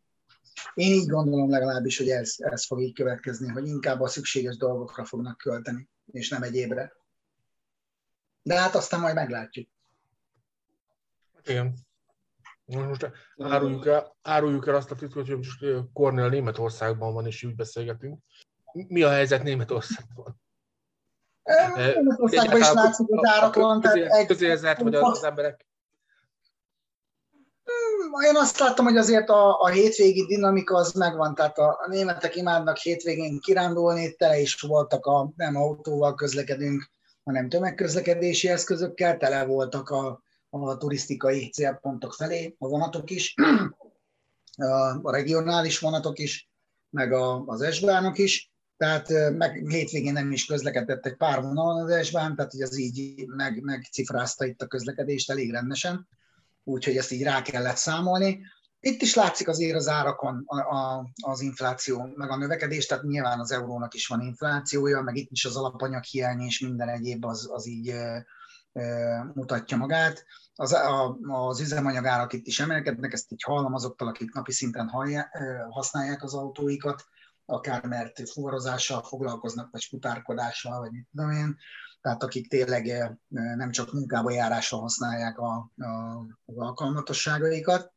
Én 0.75 0.93
így 0.93 1.07
gondolom 1.07 1.51
legalábbis, 1.51 1.99
hogy 1.99 2.09
ez, 2.09 2.35
ez 2.37 2.67
fog 2.67 2.81
így 2.81 2.95
következni, 2.95 3.49
hogy 3.49 3.67
inkább 3.67 4.01
a 4.01 4.09
szükséges 4.09 4.57
dolgokra 4.57 5.05
fognak 5.05 5.37
költeni, 5.37 5.89
és 6.13 6.29
nem 6.29 6.43
egyébre. 6.43 6.93
De 8.43 8.61
hát 8.61 8.75
aztán 8.75 9.01
majd 9.01 9.15
meglátjuk. 9.15 9.69
Igen. 11.45 11.75
Most 12.65 13.11
áruljuk 13.37 13.87
el, 13.87 14.17
áruljuk 14.23 14.67
el 14.67 14.75
azt 14.75 14.91
a 14.91 14.95
titkot, 14.95 15.27
hogy 15.27 15.37
most 15.37 15.65
Cornél 15.93 16.29
Németországban 16.29 17.15
van, 17.15 17.27
és 17.27 17.43
úgy 17.43 17.55
beszélgetünk. 17.55 18.21
Mi 18.73 19.03
a 19.03 19.11
helyzet 19.11 19.43
Németországban? 19.43 20.41
Németországban 21.75 22.61
is 22.61 22.73
látszik 22.73 23.07
az 23.11 23.29
árakon. 23.29 23.83
Közérzet, 24.27 24.81
vagy 24.81 24.95
az 24.95 25.25
emberek 25.25 25.67
én 28.29 28.37
azt 28.37 28.59
láttam, 28.59 28.85
hogy 28.85 28.97
azért 28.97 29.29
a, 29.29 29.61
a 29.61 29.67
hétvégi 29.67 30.27
dinamika 30.27 30.77
az 30.77 30.93
megvan, 30.93 31.35
tehát 31.35 31.59
a, 31.59 31.87
németek 31.89 32.37
imádnak 32.37 32.77
hétvégén 32.77 33.41
kirándulni, 33.41 34.15
tele 34.15 34.39
is 34.39 34.61
voltak 34.61 35.07
a, 35.07 35.33
nem 35.37 35.57
autóval 35.57 36.15
közlekedünk, 36.15 36.91
hanem 37.25 37.49
tömegközlekedési 37.49 38.49
eszközökkel, 38.49 39.17
tele 39.17 39.45
voltak 39.45 39.89
a, 39.89 40.23
a 40.51 40.77
turisztikai 40.77 41.51
célpontok 41.51 42.13
felé, 42.13 42.55
a 42.59 42.69
vonatok 42.69 43.11
is, 43.11 43.35
a 45.03 45.11
regionális 45.11 45.79
vonatok 45.79 46.19
is, 46.19 46.49
meg 46.91 47.13
a, 47.13 47.43
az 47.47 47.61
esbánok 47.61 48.19
is, 48.19 48.51
tehát 48.77 49.09
meg 49.33 49.65
hétvégén 49.69 50.13
nem 50.13 50.33
is 50.33 50.47
közlekedett 50.47 51.07
egy 51.07 51.17
pár 51.17 51.43
vonalon 51.43 51.83
az 51.83 51.91
esbán, 51.91 52.37
tehát 52.37 52.53
hogy 52.53 52.61
az 52.61 52.79
így 52.79 53.27
meg, 53.27 53.61
megcifrázta 53.63 54.45
itt 54.45 54.63
a 54.63 54.67
közlekedést 54.67 55.31
elég 55.31 55.51
rendesen, 55.51 56.09
úgyhogy 56.67 56.97
ezt 56.97 57.13
így 57.13 57.23
rá 57.23 57.43
kellett 57.43 57.77
számolni. 57.77 58.41
Itt 58.81 59.03
is 59.03 59.15
látszik 59.15 59.49
azért 59.49 59.77
az 59.77 59.89
árakon 59.89 60.43
a, 60.47 60.57
a, 60.57 61.11
az 61.23 61.41
infláció, 61.41 62.09
meg 62.15 62.31
a 62.31 62.37
növekedés, 62.37 62.87
tehát 62.87 63.05
nyilván 63.05 63.41
az 63.41 63.51
eurónak 63.51 63.95
is 63.95 64.07
van 64.07 64.21
inflációja, 64.21 65.01
meg 65.01 65.17
itt 65.17 65.31
is 65.31 65.45
az 65.45 65.57
alapanyag 65.57 66.03
hiány 66.03 66.41
és 66.41 66.61
minden 66.61 66.89
egyéb 66.89 67.25
az, 67.25 67.49
az 67.53 67.67
így 67.67 67.89
e, 67.89 68.27
e, 68.73 68.85
mutatja 69.35 69.77
magát 69.77 70.25
az, 70.57 70.73
a, 70.73 71.19
az 71.23 71.61
üzemanyagárak 71.61 72.33
itt 72.33 72.47
is 72.47 72.61
emelkednek, 72.61 73.13
ezt 73.13 73.33
így 73.33 73.43
hallom 73.43 73.75
azoktól, 73.75 74.09
akik 74.09 74.33
napi 74.33 74.53
szinten 74.53 74.89
hallja, 74.89 75.31
használják 75.71 76.23
az 76.23 76.35
autóikat, 76.35 77.05
akár 77.45 77.85
mert 77.85 78.31
fuvarozással 78.31 79.03
foglalkoznak, 79.03 79.71
vagy 79.71 79.85
futárkodással, 79.85 80.79
vagy 80.79 80.91
mit 80.91 81.09
tudom 81.11 81.31
én, 81.31 81.57
tehát 82.07 82.23
akik 82.23 82.49
tényleg 82.49 83.17
nem 83.57 83.71
csak 83.71 83.93
munkába 83.93 84.31
járásra 84.31 84.79
használják 84.79 85.39
a, 85.39 85.71
a, 85.77 85.87
az 86.45 86.57
alkalmatosságaikat. 86.57 87.93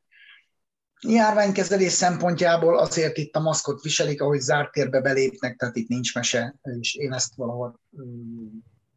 Járványkezelés 1.08 1.92
szempontjából 1.92 2.78
azért 2.78 3.18
itt 3.18 3.36
a 3.36 3.40
maszkot 3.40 3.82
viselik, 3.82 4.22
ahogy 4.22 4.40
zárt 4.40 4.72
térbe 4.72 5.02
belépnek, 5.02 5.56
tehát 5.56 5.76
itt 5.76 5.88
nincs 5.88 6.16
mese, 6.16 6.56
és 6.62 6.96
én 6.96 7.14
ezt 7.14 7.36
valahol 7.36 7.80
mm, 8.02 8.48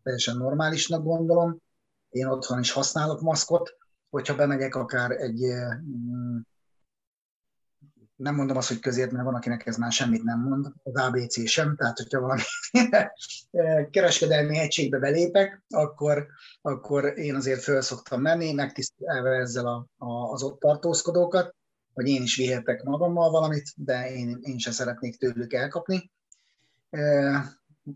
teljesen 0.02 0.36
normálisnak 0.36 1.02
gondolom 1.02 1.58
én 2.08 2.26
otthon 2.26 2.58
is 2.58 2.70
használok 2.70 3.20
maszkot, 3.20 3.76
hogyha 4.10 4.34
bemegyek 4.34 4.74
akár 4.74 5.10
egy, 5.10 5.40
mm, 5.82 6.38
nem 8.22 8.34
mondom 8.34 8.56
azt, 8.56 8.68
hogy 8.68 8.78
közért, 8.78 9.10
mert 9.10 9.24
van, 9.24 9.34
akinek 9.34 9.66
ez 9.66 9.76
már 9.76 9.92
semmit 9.92 10.22
nem 10.22 10.40
mond, 10.40 10.66
az 10.82 10.94
ABC 10.94 11.48
sem, 11.48 11.76
tehát 11.76 11.98
hogyha 11.98 12.20
valami 12.20 12.42
kereskedelmi 13.90 14.58
egységbe 14.58 14.98
belépek, 14.98 15.62
akkor, 15.68 16.26
akkor 16.62 17.18
én 17.18 17.34
azért 17.34 17.62
föl 17.62 17.80
szoktam 17.80 18.20
menni, 18.20 18.52
megtisztelve 18.52 19.30
ezzel 19.30 19.66
a, 19.66 19.86
a, 19.98 20.32
az 20.32 20.42
ott 20.42 20.60
tartózkodókat, 20.60 21.54
hogy 21.94 22.08
én 22.08 22.22
is 22.22 22.36
vihetek 22.36 22.82
magammal 22.82 23.30
valamit, 23.30 23.72
de 23.76 24.10
én, 24.14 24.38
én 24.40 24.58
sem 24.58 24.72
szeretnék 24.72 25.18
tőlük 25.18 25.52
elkapni 25.52 26.10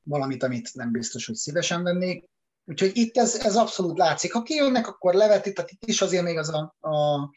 valamit, 0.04 0.42
amit 0.42 0.74
nem 0.74 0.92
biztos, 0.92 1.26
hogy 1.26 1.34
szívesen 1.34 1.82
vennék. 1.82 2.28
Úgyhogy 2.64 2.90
itt 2.94 3.16
ez, 3.16 3.34
ez 3.34 3.56
abszolút 3.56 3.98
látszik. 3.98 4.32
Ha 4.32 4.42
kijönnek, 4.42 4.88
akkor 4.88 5.14
levetik, 5.14 5.54
tehát 5.54 5.70
itt 5.70 5.84
is 5.86 6.02
azért 6.02 6.22
még 6.22 6.38
az 6.38 6.48
a, 6.48 6.76
a, 6.80 7.30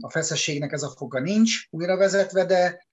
a, 0.00 0.10
feszességnek 0.10 0.72
ez 0.72 0.82
a 0.82 0.90
foga 0.96 1.20
nincs 1.20 1.66
újra 1.70 1.96
vezetve, 1.96 2.44
de 2.44 2.86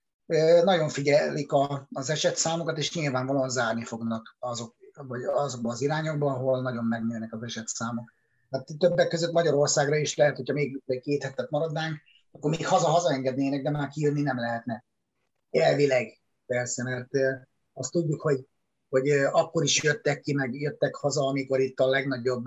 nagyon 0.64 0.88
figyelik 0.88 1.52
a, 1.52 1.88
az 1.92 2.10
esetszámokat, 2.10 2.78
és 2.78 2.94
nyilvánvalóan 2.94 3.48
zárni 3.48 3.84
fognak 3.84 4.36
azok, 4.38 4.76
vagy 4.94 5.22
azokba 5.22 5.70
az 5.70 5.80
irányokba, 5.80 6.30
ahol 6.30 6.62
nagyon 6.62 6.84
megnőnek 6.84 7.32
az 7.32 7.42
esetszámok. 7.42 8.12
Hát 8.50 8.68
többek 8.78 9.08
között 9.08 9.32
Magyarországra 9.32 9.96
is 9.96 10.16
lehet, 10.16 10.36
hogyha 10.36 10.54
még 10.54 10.82
két 11.00 11.22
hetet 11.22 11.50
maradnánk, 11.50 12.00
akkor 12.32 12.50
még 12.50 12.66
haza-haza 12.66 13.12
engednének, 13.12 13.62
de 13.62 13.70
már 13.70 13.88
kijönni 13.88 14.22
nem 14.22 14.38
lehetne. 14.38 14.84
Elvileg, 15.50 16.20
persze, 16.46 16.82
mert 16.82 17.08
azt 17.72 17.90
tudjuk, 17.90 18.20
hogy 18.20 18.46
hogy 18.88 19.10
akkor 19.10 19.64
is 19.64 19.82
jöttek 19.82 20.20
ki, 20.20 20.34
meg 20.34 20.54
jöttek 20.54 20.94
haza, 20.94 21.26
amikor 21.26 21.60
itt 21.60 21.78
a 21.78 21.88
legnagyobb 21.88 22.44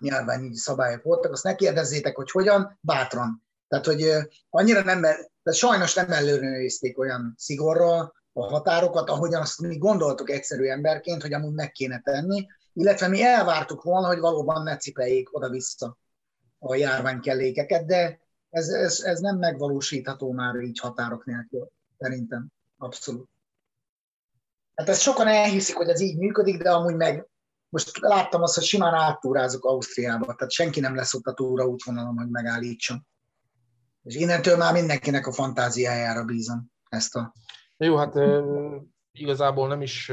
nyilvánügyi 0.00 0.56
szabályok 0.56 1.02
voltak, 1.02 1.32
azt 1.32 1.44
ne 1.44 1.54
kérdezzétek, 1.54 2.16
hogy 2.16 2.30
hogyan, 2.30 2.78
bátran. 2.80 3.44
Tehát, 3.68 3.86
hogy 3.86 4.12
annyira 4.50 4.82
nem, 4.82 5.00
de 5.42 5.52
sajnos 5.52 5.94
nem 5.94 6.12
ellenőrizték 6.12 6.98
olyan 6.98 7.34
szigorral 7.36 8.14
a 8.32 8.46
határokat, 8.46 9.08
ahogyan 9.08 9.40
azt 9.40 9.60
mi 9.60 9.78
gondoltuk 9.78 10.30
egyszerű 10.30 10.64
emberként, 10.64 11.22
hogy 11.22 11.32
amúgy 11.32 11.54
meg 11.54 11.70
kéne 11.70 12.00
tenni, 12.00 12.46
illetve 12.72 13.08
mi 13.08 13.22
elvártuk 13.22 13.82
volna, 13.82 14.06
hogy 14.06 14.18
valóban 14.18 14.62
ne 14.62 14.76
cipeljék 14.76 15.36
oda-vissza 15.36 15.98
a 16.58 16.74
járványkellékeket, 16.74 17.86
de 17.86 18.20
ez, 18.50 18.68
ez, 18.68 19.00
ez 19.00 19.20
nem 19.20 19.38
megvalósítható 19.38 20.32
már 20.32 20.54
így 20.54 20.78
határok 20.78 21.24
nélkül, 21.24 21.70
szerintem. 21.98 22.48
Abszolút. 22.78 23.28
Hát 24.74 24.88
ezt 24.88 25.00
sokan 25.00 25.26
elhiszik, 25.26 25.76
hogy 25.76 25.88
ez 25.88 26.00
így 26.00 26.18
működik, 26.18 26.62
de 26.62 26.70
amúgy 26.70 26.94
meg 26.94 27.26
most 27.76 27.98
láttam 27.98 28.42
azt, 28.42 28.54
hogy 28.54 28.64
simán 28.64 28.94
áttúrázok 28.94 29.64
Ausztriába, 29.64 30.34
tehát 30.34 30.50
senki 30.50 30.80
nem 30.80 30.94
lesz 30.94 31.14
ott 31.14 31.26
a 31.26 31.32
túra 31.32 31.66
útvonalon, 31.66 32.16
hogy 32.16 32.28
megállítson. 32.28 33.06
És 34.02 34.14
innentől 34.14 34.56
már 34.56 34.72
mindenkinek 34.72 35.26
a 35.26 35.32
fantáziájára 35.32 36.24
bízom 36.24 36.70
ezt 36.88 37.14
a... 37.14 37.32
Jó, 37.76 37.96
hát 37.96 38.14
igazából 39.12 39.68
nem 39.68 39.82
is 39.82 40.12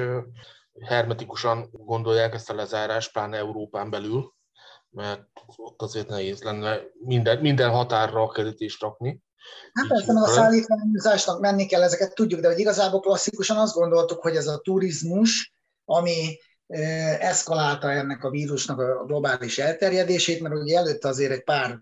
hermetikusan 0.79 1.69
gondolják 1.71 2.33
ezt 2.33 2.49
a 2.49 2.55
lezárást, 2.55 3.11
pláne 3.11 3.37
Európán 3.37 3.89
belül, 3.89 4.33
mert 4.89 5.27
ott 5.55 5.81
azért 5.81 6.07
nehéz 6.07 6.41
lenne 6.41 6.79
minden, 6.93 7.39
minden 7.39 7.69
határra 7.69 8.27
kerítést 8.27 8.81
rakni. 8.81 9.21
Hát 9.73 9.87
persze, 9.87 10.13
a 10.13 10.27
szállítmányozásnak 10.27 11.39
menni 11.39 11.65
kell, 11.65 11.83
ezeket 11.83 12.15
tudjuk, 12.15 12.39
de 12.41 12.47
hogy 12.47 12.59
igazából 12.59 12.99
klasszikusan 12.99 13.57
azt 13.57 13.75
gondoltuk, 13.75 14.21
hogy 14.21 14.35
ez 14.35 14.47
a 14.47 14.59
turizmus, 14.59 15.53
ami 15.85 16.37
eszkalálta 17.19 17.91
ennek 17.91 18.23
a 18.23 18.29
vírusnak 18.29 18.79
a 18.79 19.05
globális 19.05 19.57
elterjedését, 19.57 20.41
mert 20.41 20.55
ugye 20.55 20.77
előtte 20.77 21.07
azért 21.07 21.31
egy 21.31 21.43
pár 21.43 21.79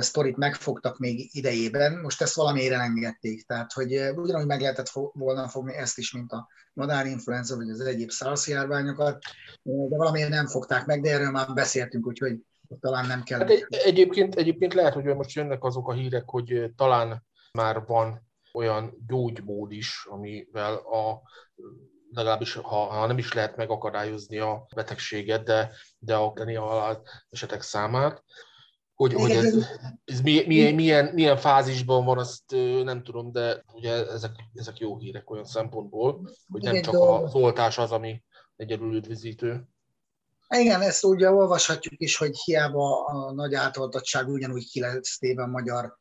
sztorit 0.00 0.36
megfogtak 0.36 0.98
még 0.98 1.28
idejében, 1.32 1.98
most 1.98 2.22
ezt 2.22 2.34
valamire 2.34 2.78
engedték. 2.78 3.46
Tehát, 3.46 3.72
hogy 3.72 3.92
ugyanúgy 4.14 4.46
meg 4.46 4.60
lehetett 4.60 4.90
volna 5.12 5.48
fogni 5.48 5.74
ezt 5.74 5.98
is, 5.98 6.12
mint 6.12 6.32
a 6.32 6.48
madárinfluenza, 6.72 7.56
vagy 7.56 7.70
az 7.70 7.80
egyéb 7.80 8.10
SARS 8.10 8.46
járványokat, 8.46 9.18
de 9.62 9.96
valamiért 9.96 10.28
nem 10.28 10.46
fogták 10.46 10.86
meg, 10.86 11.00
de 11.00 11.10
erről 11.10 11.30
már 11.30 11.52
beszéltünk, 11.54 12.06
úgyhogy 12.06 12.36
talán 12.80 13.06
nem 13.06 13.22
kell. 13.22 13.38
Hát 13.38 13.50
egy, 13.50 13.66
egyébként, 13.68 14.34
egyébként 14.34 14.74
lehet, 14.74 14.94
hogy 14.94 15.04
most 15.04 15.32
jönnek 15.32 15.64
azok 15.64 15.88
a 15.88 15.92
hírek, 15.92 16.24
hogy 16.26 16.72
talán 16.76 17.26
már 17.52 17.84
van 17.86 18.28
olyan 18.52 19.04
gyógymód 19.06 19.72
is, 19.72 20.06
amivel 20.10 20.74
a 20.74 21.22
legalábbis 22.12 22.54
ha, 22.54 22.76
ha 22.76 23.06
nem 23.06 23.18
is 23.18 23.32
lehet 23.32 23.56
megakadályozni 23.56 24.38
a 24.38 24.66
betegséget, 24.74 25.44
de, 25.44 25.70
de 25.98 26.14
a 26.16 26.32
a 26.56 27.02
esetek 27.30 27.62
számát. 27.62 28.24
Hogy, 28.94 29.12
hogy 29.12 29.30
ez, 29.30 29.54
ez 30.04 30.20
milyen, 30.20 30.74
milyen, 30.74 31.04
milyen 31.14 31.36
fázisban 31.36 32.04
van, 32.04 32.18
azt 32.18 32.42
nem 32.84 33.02
tudom, 33.02 33.32
de 33.32 33.64
ugye 33.72 34.06
ezek, 34.06 34.30
ezek 34.54 34.78
jó 34.78 34.98
hírek 34.98 35.30
olyan 35.30 35.44
szempontból, 35.44 36.30
hogy 36.48 36.62
nem 36.62 36.82
csak 36.82 36.94
az 36.94 37.34
oltás 37.34 37.78
az, 37.78 37.90
ami 37.90 38.22
egyedül 38.56 38.94
üdvizítő. 38.94 39.68
Igen, 40.48 40.80
ezt 40.80 41.04
ugye 41.04 41.30
olvashatjuk 41.30 42.00
is, 42.00 42.16
hogy 42.16 42.38
hiába 42.38 43.04
a 43.04 43.32
nagy 43.32 43.54
átoltottság 43.54 44.28
ugyanúgy 44.28 44.70
9 44.70 45.22
éven 45.22 45.48
magyar 45.48 45.98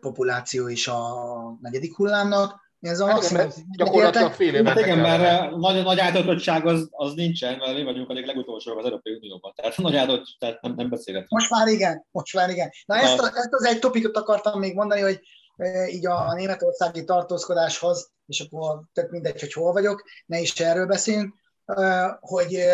populáció 0.00 0.68
is 0.68 0.88
a 0.88 1.14
negyedik 1.60 1.96
hullámnak. 1.96 2.65
Ez 2.80 3.00
a 3.00 3.06
hát 3.06 3.14
maximum. 3.14 3.48
Gyakorlatilag 3.76 4.32
fél 4.32 4.54
évet. 4.54 4.68
Hát 4.68 4.78
igen, 4.78 4.98
mert 4.98 5.56
nagy, 5.56 5.82
nagy 5.84 5.98
átoltottság 5.98 6.66
az, 6.66 6.88
az 6.90 7.14
nincsen, 7.14 7.58
mert 7.58 7.74
mi 7.76 7.84
vagyunk 7.84 8.10
a 8.10 8.12
legutolsó 8.12 8.78
az 8.78 8.84
Európai 8.84 9.14
Unióban. 9.14 9.52
Tehát 9.54 9.76
nagy 9.76 9.96
áldott, 9.96 10.24
tehát 10.38 10.62
nem, 10.62 10.74
nem 10.74 10.90
beszélhetünk. 10.90 11.30
Most 11.30 11.50
már 11.50 11.66
igen, 11.66 12.06
most 12.10 12.34
már 12.34 12.50
igen. 12.50 12.70
Na 12.86 12.94
a... 12.94 12.98
ezt, 12.98 13.18
a, 13.18 13.26
ezt 13.26 13.52
az 13.52 13.64
egy 13.64 13.78
topikot 13.78 14.16
akartam 14.16 14.58
még 14.58 14.74
mondani, 14.74 15.00
hogy 15.00 15.20
így 15.90 16.06
a, 16.06 16.28
a 16.28 16.34
németországi 16.34 17.04
tartózkodáshoz, 17.04 18.10
és 18.26 18.40
akkor 18.40 18.82
tök 18.92 19.10
mindegy, 19.10 19.40
hogy 19.40 19.52
hol 19.52 19.72
vagyok, 19.72 20.02
ne 20.26 20.38
is 20.38 20.60
erről 20.60 20.86
beszéljünk, 20.86 21.34
hogy 22.20 22.64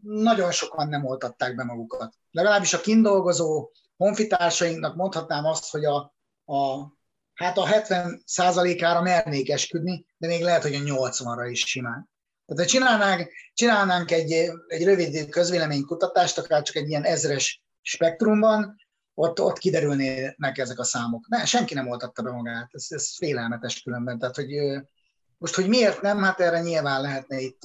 nagyon 0.00 0.50
sokan 0.50 0.88
nem 0.88 1.04
oltatták 1.04 1.54
be 1.54 1.64
magukat. 1.64 2.14
Legalábbis 2.30 2.74
a 2.74 2.80
kindolgozó 2.80 3.70
honfitársainknak 3.96 4.96
mondhatnám 4.96 5.44
azt, 5.44 5.70
hogy 5.70 5.84
a, 5.84 5.96
a 6.54 6.86
hát 7.34 7.58
a 7.58 7.66
70 7.66 8.22
százalékára 8.24 9.02
mernék 9.02 9.50
esküdni, 9.50 10.06
de 10.16 10.26
még 10.26 10.42
lehet, 10.42 10.62
hogy 10.62 10.74
a 10.74 10.78
80-ra 10.78 11.48
is 11.50 11.60
simán. 11.60 12.10
Tehát 12.46 12.62
ha 12.62 12.68
csinálnánk, 12.68 13.32
csinálnánk 13.54 14.10
egy, 14.10 14.32
egy 14.66 14.84
rövid 14.84 15.28
közvéleménykutatást, 15.28 16.38
akár 16.38 16.62
csak 16.62 16.76
egy 16.76 16.88
ilyen 16.88 17.04
ezres 17.04 17.62
spektrumban, 17.82 18.76
ott, 19.14 19.40
ott 19.40 19.58
kiderülnének 19.58 20.58
ezek 20.58 20.78
a 20.78 20.84
számok. 20.84 21.28
Ne, 21.28 21.44
senki 21.44 21.74
nem 21.74 21.88
oltatta 21.88 22.22
be 22.22 22.30
magát, 22.30 22.68
ez, 22.72 22.86
ez 22.88 23.16
félelmetes 23.16 23.82
különben. 23.82 24.18
Tehát, 24.18 24.36
hogy 24.36 24.48
most, 25.38 25.54
hogy 25.54 25.68
miért 25.68 26.00
nem, 26.00 26.22
hát 26.22 26.40
erre 26.40 26.60
nyilván 26.60 27.00
lehetne 27.00 27.40
itt 27.40 27.60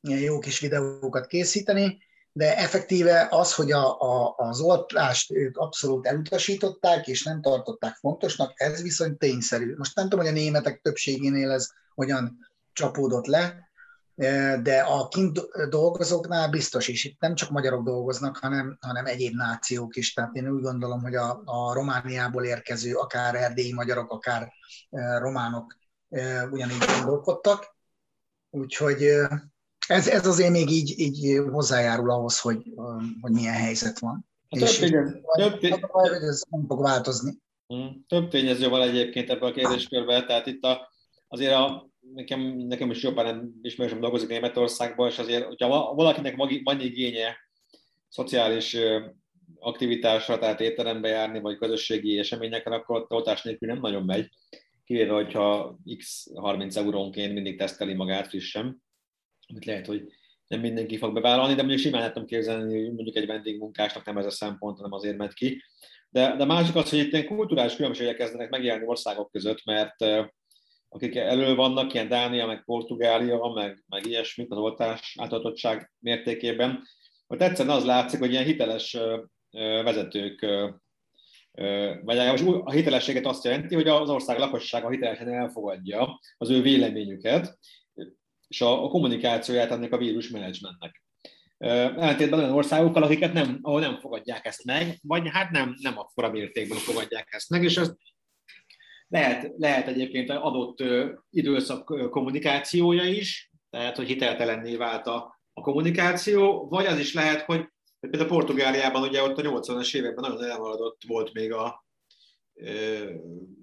jó 0.24 0.38
kis 0.38 0.60
videókat 0.60 1.26
készíteni, 1.26 1.98
de 2.38 2.56
effektíve 2.56 3.26
az, 3.30 3.54
hogy 3.54 3.72
a, 3.72 4.00
a, 4.00 4.34
az 4.36 4.60
oltást 4.60 5.32
ők 5.32 5.56
abszolút 5.56 6.06
elutasították, 6.06 7.06
és 7.06 7.22
nem 7.22 7.40
tartották 7.40 7.94
fontosnak, 7.94 8.52
ez 8.54 8.82
viszont 8.82 9.18
tényszerű. 9.18 9.74
Most 9.76 9.96
nem 9.96 10.08
tudom, 10.08 10.24
hogy 10.24 10.34
a 10.34 10.38
németek 10.38 10.80
többségénél 10.80 11.50
ez 11.50 11.68
hogyan 11.94 12.38
csapódott 12.72 13.26
le, 13.26 13.70
de 14.62 14.80
a 14.80 15.08
kint 15.08 15.40
dolgozóknál 15.68 16.48
biztos 16.48 16.88
is, 16.88 17.04
itt 17.04 17.20
nem 17.20 17.34
csak 17.34 17.50
magyarok 17.50 17.84
dolgoznak, 17.84 18.36
hanem, 18.36 18.78
hanem 18.80 19.06
egyéb 19.06 19.34
nációk 19.34 19.96
is. 19.96 20.12
Tehát 20.12 20.34
én 20.34 20.48
úgy 20.48 20.62
gondolom, 20.62 21.00
hogy 21.02 21.14
a, 21.14 21.42
a 21.44 21.72
Romániából 21.72 22.44
érkező, 22.44 22.94
akár 22.94 23.34
erdélyi 23.34 23.72
magyarok, 23.72 24.10
akár 24.10 24.52
románok 25.18 25.76
ugyanígy 26.50 26.84
gondolkodtak. 26.96 27.76
Úgyhogy 28.50 29.10
ez, 29.88 30.08
ez 30.08 30.26
azért 30.26 30.50
még 30.50 30.70
így, 30.70 30.98
így 30.98 31.40
hozzájárul 31.50 32.10
ahhoz, 32.10 32.40
hogy, 32.40 32.62
hogy 33.20 33.32
milyen 33.32 33.54
helyzet 33.54 33.98
van. 33.98 34.26
A 34.48 34.58
és 34.58 34.78
több, 34.78 34.90
tényez, 34.90 35.12
több, 35.32 35.90
hogy 35.90 36.10
ez 36.10 36.42
nem 36.50 36.66
fog 36.66 36.82
változni. 36.82 37.38
Hmm. 37.66 38.04
Több 38.08 38.28
tényező 38.28 38.68
van 38.68 38.82
egyébként 38.82 39.30
ebben 39.30 39.48
a 39.48 39.52
kérdéskörben, 39.52 40.26
tehát 40.26 40.46
itt 40.46 40.64
a, 40.64 40.92
azért 41.28 41.52
a, 41.52 41.90
nekem, 42.14 42.40
nekem 42.40 42.90
is 42.90 43.02
jobban 43.02 43.58
ismerősöm 43.62 44.00
dolgozik 44.00 44.28
Németországban, 44.28 45.08
és 45.08 45.18
azért, 45.18 45.44
hogyha 45.44 45.94
valakinek 45.94 46.36
van 46.64 46.80
igénye 46.80 47.36
szociális 48.08 48.76
aktivitásra, 49.58 50.38
tehát 50.38 50.60
étterembe 50.60 51.08
járni, 51.08 51.40
vagy 51.40 51.58
közösségi 51.58 52.18
eseményekre, 52.18 52.74
akkor 52.74 53.06
oltás 53.08 53.42
nélkül 53.42 53.68
nem 53.68 53.80
nagyon 53.80 54.04
megy, 54.04 54.28
kivéve, 54.84 55.12
hogyha 55.12 55.78
x 55.96 56.26
30 56.34 56.76
eurónként 56.76 57.34
mindig 57.34 57.58
teszteli 57.58 57.94
magát 57.94 58.28
frissen 58.28 58.82
amit 59.48 59.64
lehet, 59.64 59.86
hogy 59.86 60.12
nem 60.46 60.60
mindenki 60.60 60.96
fog 60.96 61.14
bevállalni, 61.14 61.54
de 61.54 61.60
mondjuk 61.62 61.80
simán 61.80 62.00
lehetem 62.00 62.24
képzelni, 62.24 62.78
hogy 62.78 62.92
mondjuk 62.94 63.16
egy 63.16 63.26
vendégmunkásnak 63.26 64.04
nem 64.04 64.18
ez 64.18 64.26
a 64.26 64.30
szempont, 64.30 64.76
hanem 64.76 64.92
azért 64.92 65.16
megy 65.16 65.32
ki. 65.32 65.62
De, 66.10 66.36
de 66.36 66.44
másik 66.44 66.74
az, 66.74 66.90
hogy 66.90 66.98
itt 66.98 67.12
ilyen 67.12 67.26
kulturális 67.26 67.76
különbségek 67.76 68.16
kezdenek 68.16 68.50
megjelenni 68.50 68.86
országok 68.86 69.30
között, 69.30 69.64
mert 69.64 69.94
akik 70.88 71.16
elő 71.16 71.54
vannak, 71.54 71.94
ilyen 71.94 72.08
Dánia, 72.08 72.46
meg 72.46 72.64
Portugália, 72.64 73.52
meg, 73.54 73.84
meg 73.88 74.06
ilyesmi 74.06 74.46
az 74.48 74.58
oltás 74.58 75.16
átadatottság 75.20 75.92
mértékében, 75.98 76.82
hogy 77.26 77.40
egyszerűen 77.40 77.76
az 77.76 77.84
látszik, 77.84 78.18
hogy 78.18 78.30
ilyen 78.30 78.44
hiteles 78.44 78.96
vezetők, 79.82 80.46
vagy 82.02 82.18
a 82.18 82.70
hitelességet 82.70 83.26
azt 83.26 83.44
jelenti, 83.44 83.74
hogy 83.74 83.88
az 83.88 84.10
ország 84.10 84.38
lakossága 84.38 84.90
hitelesen 84.90 85.28
elfogadja 85.28 86.20
az 86.36 86.50
ő 86.50 86.62
véleményüket, 86.62 87.58
és 88.48 88.60
a, 88.60 88.84
a 88.84 88.88
kommunikációját 88.88 89.70
ennek 89.70 89.92
a 89.92 89.98
vírus 89.98 90.28
menedzsmentnek. 90.28 91.02
Ellentétben 91.58 92.38
olyan 92.38 92.52
országokkal, 92.52 93.02
akiket 93.02 93.32
nem, 93.32 93.58
ahol 93.62 93.80
nem 93.80 93.98
fogadják 94.00 94.46
ezt 94.46 94.64
meg, 94.64 94.98
vagy 95.02 95.28
hát 95.28 95.50
nem, 95.50 95.74
nem 95.82 95.98
akkora 95.98 96.30
mértékben 96.30 96.78
fogadják 96.78 97.28
ezt 97.30 97.50
meg, 97.50 97.62
és 97.62 97.76
az 97.76 97.96
lehet, 99.08 99.52
lehet 99.56 99.88
egyébként 99.88 100.30
adott 100.30 100.84
időszak 101.30 102.10
kommunikációja 102.10 103.04
is, 103.04 103.50
tehát 103.70 103.96
hogy 103.96 104.06
hiteltelenné 104.06 104.76
vált 104.76 105.06
a, 105.06 105.40
a 105.52 105.60
kommunikáció, 105.60 106.68
vagy 106.68 106.86
az 106.86 106.98
is 106.98 107.14
lehet, 107.14 107.40
hogy 107.40 107.68
például 108.00 108.28
Portugáliában 108.28 109.02
ugye 109.02 109.22
ott 109.22 109.38
a 109.38 109.42
80-as 109.42 109.96
években 109.96 110.30
nagyon 110.30 110.50
elmaradott 110.50 111.00
volt 111.06 111.32
még 111.32 111.52
a, 111.52 111.84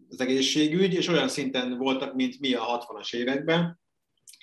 az 0.09 0.19
egészségügy, 0.19 0.93
és 0.93 1.07
olyan 1.07 1.27
szinten 1.27 1.77
voltak, 1.77 2.13
mint 2.13 2.39
mi 2.39 2.53
a 2.53 2.85
60-as 2.87 3.15
években, 3.15 3.79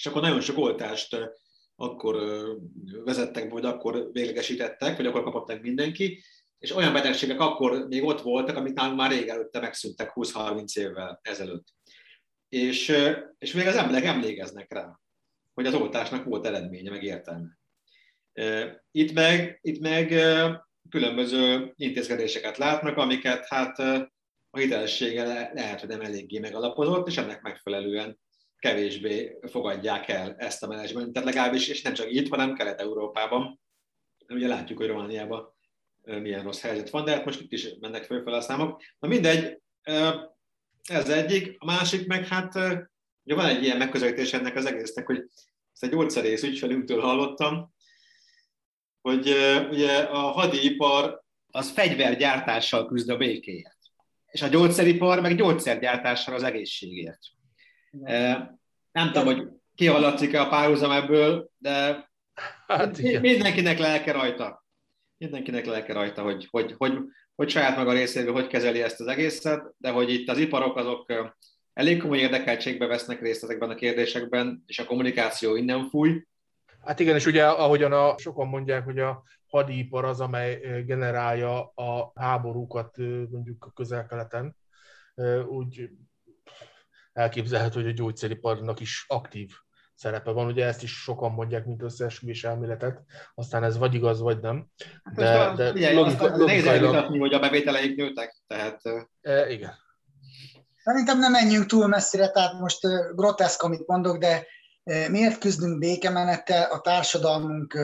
és 0.02 0.08
akkor 0.08 0.22
nagyon 0.22 0.40
sok 0.40 0.58
oltást 0.58 1.16
akkor 1.76 2.16
vezettek, 3.04 3.50
vagy 3.50 3.64
akkor 3.64 4.08
véglegesítettek, 4.12 4.96
vagy 4.96 5.06
akkor 5.06 5.22
kapott 5.22 5.46
meg 5.46 5.60
mindenki, 5.60 6.22
és 6.58 6.74
olyan 6.74 6.92
betegségek 6.92 7.40
akkor 7.40 7.86
még 7.88 8.04
ott 8.04 8.20
voltak, 8.20 8.56
amit 8.56 8.74
nálunk 8.74 8.96
már 8.96 9.10
rég 9.10 9.28
előtte 9.28 9.60
megszűntek 9.60 10.12
20-30 10.14 10.78
évvel 10.78 11.20
ezelőtt. 11.22 11.66
És, 12.48 12.92
és 13.38 13.52
még 13.52 13.66
az 13.66 13.74
emberek 13.74 14.04
emlékeznek 14.04 14.72
rá, 14.72 15.00
hogy 15.54 15.66
az 15.66 15.74
oltásnak 15.74 16.24
volt 16.24 16.46
eredménye, 16.46 16.90
meg 16.90 17.02
értelme. 17.02 17.58
Itt 18.90 19.12
meg, 19.12 19.58
itt 19.62 19.80
meg 19.80 20.08
különböző 20.88 21.72
intézkedéseket 21.76 22.56
látnak, 22.56 22.96
amiket 22.96 23.46
hát 23.48 23.78
a 24.50 24.58
hitelessége 24.58 25.24
lehet, 25.52 25.80
hogy 25.80 25.88
nem 25.88 26.00
eléggé 26.00 26.38
megalapozott, 26.38 27.06
és 27.06 27.16
ennek 27.16 27.42
megfelelően 27.42 28.20
kevésbé 28.62 29.38
fogadják 29.42 30.08
el 30.08 30.34
ezt 30.38 30.62
a 30.62 30.66
menedzsmentet, 30.66 31.24
legalábbis, 31.24 31.68
és 31.68 31.82
nem 31.82 31.94
csak 31.94 32.12
itt, 32.12 32.28
hanem 32.28 32.54
Kelet-Európában. 32.54 33.60
Ugye 34.28 34.48
látjuk, 34.48 34.78
hogy 34.78 34.86
Romániában 34.86 35.54
milyen 36.02 36.42
rossz 36.42 36.60
helyzet 36.60 36.90
van, 36.90 37.04
de 37.04 37.10
hát 37.12 37.24
most 37.24 37.40
itt 37.40 37.52
is 37.52 37.68
mennek 37.80 38.04
fölfele 38.04 38.36
a 38.36 38.40
számok. 38.40 38.82
Na 38.98 39.08
mindegy, 39.08 39.60
ez 40.82 41.08
egyik. 41.08 41.54
A 41.58 41.64
másik 41.64 42.06
meg 42.06 42.26
hát, 42.26 42.54
ugye 43.24 43.34
van 43.34 43.46
egy 43.46 43.62
ilyen 43.62 43.76
megközelítés 43.76 44.32
ennek 44.32 44.56
az 44.56 44.64
egésznek, 44.64 45.06
hogy 45.06 45.18
ezt 45.72 45.82
egy 45.82 45.90
gyógyszerész 45.90 46.42
ügyfelünktől 46.42 47.00
hallottam, 47.00 47.74
hogy 49.00 49.28
ugye 49.70 49.98
a 49.98 50.18
hadipar 50.18 51.22
az 51.46 51.70
fegyvergyártással 51.70 52.86
küzd 52.86 53.08
a 53.08 53.16
békéért, 53.16 53.78
és 54.26 54.42
a 54.42 54.48
gyógyszeripar 54.48 55.20
meg 55.20 55.36
gyógyszergyártással 55.36 56.34
az 56.34 56.42
egészségért. 56.42 57.20
Nem 58.92 59.12
tudom, 59.12 59.24
hogy 59.24 59.48
kihallatszik-e 59.74 60.40
a 60.40 60.48
párhuzam 60.48 60.90
ebből, 60.90 61.50
de 61.58 62.08
hát, 62.66 62.98
mindenkinek 63.20 63.78
lelke 63.78 64.12
rajta. 64.12 64.64
Mindenkinek 65.18 65.66
lelke 65.66 65.92
rajta, 65.92 66.22
hogy, 66.22 66.48
hogy, 66.50 66.74
hogy, 66.76 66.98
hogy 67.34 67.48
saját 67.48 67.76
maga 67.76 67.92
részéről 67.92 68.32
hogy 68.32 68.46
kezeli 68.46 68.82
ezt 68.82 69.00
az 69.00 69.06
egészet, 69.06 69.74
de 69.78 69.90
hogy 69.90 70.10
itt 70.12 70.28
az 70.28 70.38
iparok 70.38 70.76
azok 70.76 71.12
elég 71.72 72.00
komoly 72.00 72.18
érdekeltségbe 72.18 72.86
vesznek 72.86 73.20
részt 73.20 73.42
ezekben 73.42 73.70
a 73.70 73.74
kérdésekben, 73.74 74.62
és 74.66 74.78
a 74.78 74.84
kommunikáció 74.84 75.56
innen 75.56 75.88
fúj. 75.88 76.22
Hát 76.84 77.00
igen, 77.00 77.16
és 77.16 77.26
ugye 77.26 77.46
ahogyan 77.46 77.92
a, 77.92 78.18
sokan 78.18 78.48
mondják, 78.48 78.84
hogy 78.84 78.98
a 78.98 79.22
hadipar 79.46 80.04
az, 80.04 80.20
amely 80.20 80.82
generálja 80.86 81.66
a 81.66 82.12
háborúkat 82.14 82.96
mondjuk 83.30 83.64
a 83.64 83.72
közel-keleten, 83.72 84.56
úgy 85.48 85.90
elképzelhető, 87.12 87.80
hogy 87.80 87.90
a 87.90 87.94
gyógyszeriparnak 87.94 88.80
is 88.80 89.04
aktív 89.08 89.50
szerepe 89.94 90.30
van. 90.30 90.46
Ugye 90.46 90.66
ezt 90.66 90.82
is 90.82 90.92
sokan 91.02 91.32
mondják, 91.32 91.66
mint 91.66 91.82
összeesküvés 91.82 92.44
elméletet, 92.44 93.02
aztán 93.34 93.64
ez 93.64 93.78
vagy 93.78 93.94
igaz, 93.94 94.20
vagy 94.20 94.40
nem. 94.40 94.66
De, 95.14 95.26
hát 95.26 95.56
de 95.56 95.70
ugye, 95.70 95.92
logika, 95.92 96.36
nehéz 96.36 96.66
elvitatni, 96.66 97.18
hogy 97.18 97.34
a 97.34 97.38
bevételeik 97.38 97.96
nőtek, 97.96 98.36
tehát... 98.46 98.80
E, 99.20 99.50
igen. 99.50 99.72
Szerintem 100.76 101.18
nem 101.18 101.32
menjünk 101.32 101.66
túl 101.66 101.86
messzire, 101.86 102.30
tehát 102.30 102.60
most 102.60 102.80
groteszk, 103.14 103.62
amit 103.62 103.86
mondok, 103.86 104.18
de 104.18 104.46
miért 105.10 105.38
küzdünk 105.38 105.78
békemenettel 105.78 106.70
a 106.70 106.80
társadalmunk 106.80 107.78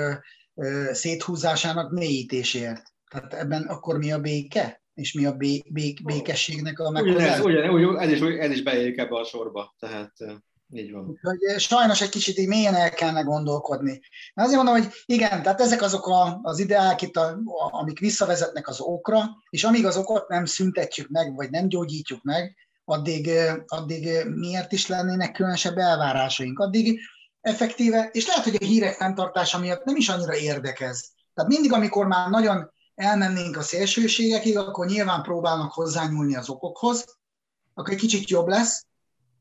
széthúzásának 0.90 1.90
mélyítésért? 1.90 2.82
Tehát 3.10 3.34
ebben 3.34 3.62
akkor 3.62 3.98
mi 3.98 4.12
a 4.12 4.20
béke? 4.20 4.82
És 4.98 5.12
mi 5.12 5.24
a 5.24 5.32
bé, 5.32 5.62
bé, 5.68 5.94
békességnek 6.04 6.78
a 6.78 6.90
meghozása. 6.90 7.42
Ugyanez, 7.42 7.70
ugyan, 7.70 7.98
ez, 8.00 8.10
is, 8.10 8.20
ez 8.20 8.50
is 8.50 8.62
beérik 8.62 8.98
ebbe 8.98 9.16
a 9.16 9.24
sorba. 9.24 9.74
Tehát... 9.78 10.12
Így 10.72 10.92
van. 10.92 11.08
Úgyhogy 11.08 11.60
sajnos 11.60 12.00
egy 12.00 12.08
kicsit 12.08 12.38
így 12.38 12.48
mélyen 12.48 12.74
el 12.74 12.90
kellene 12.90 13.20
gondolkodni. 13.20 14.00
De 14.34 14.42
azért 14.42 14.56
mondom, 14.62 14.74
hogy 14.74 14.92
igen, 15.06 15.42
tehát 15.42 15.60
ezek 15.60 15.82
azok 15.82 16.06
a, 16.06 16.40
az 16.42 16.58
ideák 16.58 17.02
itt, 17.02 17.16
a, 17.16 17.38
amik 17.70 17.98
visszavezetnek 17.98 18.68
az 18.68 18.80
okra, 18.80 19.24
és 19.50 19.64
amíg 19.64 19.86
az 19.86 19.96
okot 19.96 20.28
nem 20.28 20.44
szüntetjük 20.44 21.08
meg, 21.08 21.34
vagy 21.34 21.50
nem 21.50 21.68
gyógyítjuk 21.68 22.22
meg, 22.22 22.56
addig, 22.84 23.30
addig 23.66 24.24
miért 24.34 24.72
is 24.72 24.86
lennének 24.86 25.32
különösebb 25.32 25.76
elvárásaink. 25.76 26.58
Addig 26.58 27.00
effektíve, 27.40 28.08
és 28.12 28.26
lehet, 28.26 28.44
hogy 28.44 28.56
a 28.60 28.64
hírek 28.64 28.94
fenntartása 28.94 29.58
miatt 29.58 29.84
nem 29.84 29.96
is 29.96 30.08
annyira 30.08 30.36
érdekez. 30.36 31.10
Tehát 31.34 31.50
mindig, 31.50 31.72
amikor 31.72 32.06
már 32.06 32.30
nagyon 32.30 32.70
elmennénk 32.98 33.56
a 33.56 33.62
szélsőségekig, 33.62 34.56
akkor 34.56 34.86
nyilván 34.86 35.22
próbálnak 35.22 35.72
hozzányúlni 35.72 36.36
az 36.36 36.48
okokhoz, 36.48 37.18
akkor 37.74 37.92
egy 37.92 37.98
kicsit 37.98 38.28
jobb 38.28 38.46
lesz, 38.46 38.86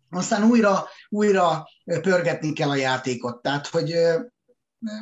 aztán 0.10 0.44
újra, 0.44 0.88
újra 1.10 1.68
pörgetni 1.86 2.54
kell 2.54 2.70
a 2.70 2.76
játékot. 2.76 3.42
Tehát, 3.42 3.68
hogy 3.68 3.94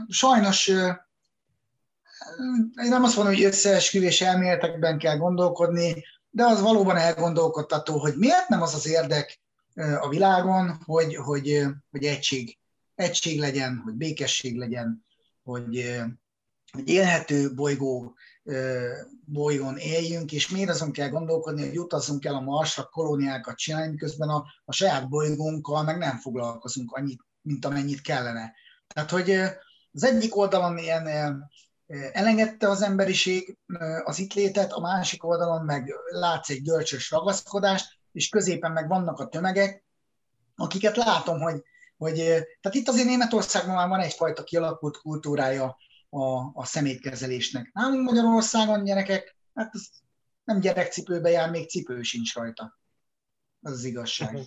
sajnos 0.08 0.68
én 0.68 2.90
nem 2.90 3.04
azt 3.04 3.16
mondom, 3.16 3.34
hogy 3.34 3.44
összeesküvés 3.44 4.22
elméletekben 4.22 4.98
kell 4.98 5.18
gondolkodni, 5.18 6.04
de 6.30 6.46
az 6.46 6.62
valóban 6.62 6.98
elgondolkodtató, 6.98 7.98
hogy 7.98 8.16
miért 8.16 8.48
nem 8.48 8.62
az 8.62 8.74
az 8.74 8.88
érdek 8.88 9.40
a 10.00 10.10
világon, 10.10 10.82
hogy, 10.86 11.16
hogy, 11.16 11.66
hogy 11.92 12.04
egység, 12.04 12.58
egység 12.96 13.40
legyen, 13.40 13.82
hogy 13.84 13.94
békesség 13.94 14.58
legyen, 14.58 15.06
hogy, 15.44 16.02
hogy 16.72 16.90
élhető 16.90 17.54
bolygó 17.54 18.16
bolygón 19.26 19.78
éljünk, 19.78 20.32
és 20.32 20.50
miért 20.50 20.70
azon 20.70 20.92
kell 20.92 21.10
gondolkodni, 21.10 21.68
hogy 21.68 21.80
utazzunk 21.80 22.26
el 22.26 22.36
a 22.36 22.42
Marsra, 22.42 22.84
kolóniákat 22.84 23.58
csinálni, 23.58 23.92
miközben 23.92 24.30
a, 24.30 24.46
a 24.66 24.72
saját 24.72 25.10
bolygónkkal 25.10 25.84
meg 25.84 25.98
nem 25.98 26.18
foglalkozunk 26.18 26.92
annyit, 26.92 27.20
mint 27.42 27.66
amennyit 27.66 28.02
kellene. 28.02 28.54
Tehát, 28.88 29.10
hogy 29.10 29.32
az 29.92 30.04
egyik 30.04 30.36
oldalon 30.36 30.78
ilyen 30.78 31.08
elengedte 32.12 32.70
az 32.70 32.82
emberiség 32.82 33.58
az 34.04 34.20
itt 34.20 34.34
létet, 34.34 34.72
a 34.72 34.80
másik 34.80 35.24
oldalon 35.24 35.66
meg 35.66 35.94
látsz 36.10 36.50
egy 36.50 36.62
görcsös 36.62 37.12
ragaszkodást, 37.12 37.88
és 38.12 38.30
középen 38.30 38.72
meg 38.72 38.88
vannak 38.88 39.20
a 39.20 39.28
tömegek, 39.28 39.84
akiket 40.56 40.96
látom, 40.96 41.40
hogy, 41.40 41.64
hogy 41.98 42.16
tehát 42.62 42.78
itt 42.78 42.88
azért 42.88 43.08
Németországban 43.08 43.76
már 43.76 43.88
van 43.88 44.00
egyfajta 44.00 44.44
kialakult 44.44 44.98
kultúrája 44.98 45.78
a, 46.16 46.52
a 46.54 46.66
szemétkezelésnek. 46.66 47.72
Nálunk 47.74 48.04
Magyarországon 48.04 48.84
gyerekek, 48.84 49.36
hát 49.54 49.70
ez 49.74 49.88
nem 50.44 50.60
gyerekcipőbe 50.60 51.30
jár, 51.30 51.50
még 51.50 51.70
cipő 51.70 52.02
sincs 52.02 52.34
rajta. 52.34 52.80
Az 53.62 53.72
az 53.72 53.84
igazság. 53.84 54.40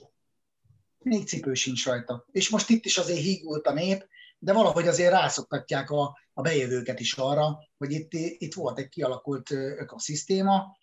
Még 0.98 1.26
cipő 1.26 1.54
sincs 1.54 1.86
rajta. 1.86 2.26
És 2.30 2.48
most 2.48 2.68
itt 2.68 2.84
is 2.84 2.98
azért 2.98 3.20
hígult 3.20 3.66
a 3.66 3.72
nép, 3.72 4.08
de 4.38 4.52
valahogy 4.52 4.88
azért 4.88 5.12
rászoktatják 5.12 5.90
a, 5.90 6.18
a 6.32 6.42
bejövőket 6.42 7.00
is 7.00 7.12
arra, 7.12 7.58
hogy 7.78 7.92
itt, 7.92 8.12
itt 8.12 8.54
volt 8.54 8.78
egy 8.78 8.88
kialakult 8.88 9.50
ökoszisztéma 9.50 10.76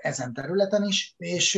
ezen 0.00 0.32
területen 0.32 0.84
is, 0.84 1.14
és, 1.16 1.54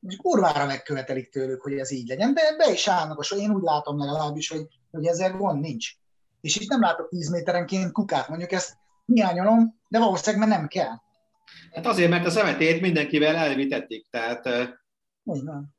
és 0.00 0.16
kurvára 0.16 0.66
megkövetelik 0.66 1.30
tőlük, 1.30 1.62
hogy 1.62 1.78
ez 1.78 1.90
így 1.90 2.08
legyen, 2.08 2.34
de 2.34 2.56
be 2.56 2.72
is 2.72 2.88
állnak, 2.88 3.18
és 3.22 3.30
én 3.30 3.50
úgy 3.50 3.62
látom 3.62 3.98
legalábbis, 3.98 4.48
hogy, 4.48 4.66
hogy 4.90 5.06
ezzel 5.06 5.36
gond 5.36 5.60
nincs 5.60 5.92
és 6.40 6.56
itt 6.56 6.68
nem 6.68 6.80
látok 6.80 7.08
10 7.08 7.30
méterenként 7.30 7.92
kukát, 7.92 8.28
mondjuk 8.28 8.52
ezt 8.52 8.76
hiányolom, 9.06 9.80
de 9.88 9.98
valószínűleg 9.98 10.48
mert 10.48 10.60
nem 10.60 10.68
kell. 10.68 10.96
Hát 11.72 11.86
azért, 11.86 12.10
mert 12.10 12.26
a 12.26 12.30
szemetét 12.30 12.80
mindenkivel 12.80 13.36
elvitették, 13.36 14.06
tehát... 14.10 14.48
Úgy 15.22 15.44
van. 15.44 15.76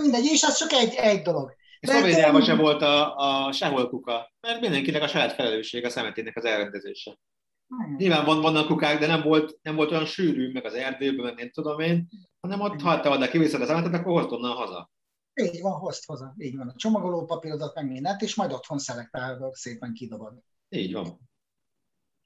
Mindegy, 0.00 0.24
és 0.24 0.42
az 0.42 0.56
csak 0.56 0.72
egy, 0.72 0.94
egy 0.94 1.22
dolog. 1.22 1.54
És 1.80 1.88
Szlovéniában 1.88 2.42
sem 2.42 2.58
volt 2.58 2.82
a, 2.82 3.16
a 3.16 3.52
sehol 3.52 3.88
kuka, 3.88 4.32
mert 4.40 4.60
mindenkinek 4.60 5.02
a 5.02 5.08
saját 5.08 5.32
felelősség 5.32 5.84
a 5.84 5.90
szemetének 5.90 6.36
az 6.36 6.44
elrendezése. 6.44 7.18
Hmm. 7.66 7.96
Nyilván 7.96 8.24
van, 8.24 8.40
vannak 8.40 8.66
kukák, 8.66 8.98
de 8.98 9.06
nem 9.06 9.22
volt, 9.22 9.58
nem 9.62 9.76
volt 9.76 9.90
olyan 9.90 10.06
sűrű, 10.06 10.52
meg 10.52 10.64
az 10.64 10.74
erdőben, 10.74 11.24
meg 11.24 11.34
nem 11.34 11.50
tudom 11.50 11.80
én, 11.80 12.08
hanem 12.40 12.60
ott, 12.60 12.80
ha 12.80 13.00
te 13.00 13.08
oda 13.08 13.28
kiviszed 13.28 13.60
a 13.60 13.66
szemetet, 13.66 13.94
akkor 13.94 14.20
hozd 14.20 14.32
onnan 14.32 14.56
haza. 14.56 14.90
Így 15.34 15.60
van, 15.60 15.72
hozd 15.72 16.04
haza. 16.04 16.34
Így 16.38 16.56
van. 16.56 16.68
A 16.68 16.76
csomagoló 16.76 17.24
papírodat 17.24 17.74
meg 17.74 17.86
mindent, 17.86 18.22
és 18.22 18.34
majd 18.34 18.52
otthon 18.52 18.78
szelektálva 18.78 19.54
szépen 19.54 19.92
kidobod. 19.92 20.42
Így 20.68 20.92
van. 20.92 21.30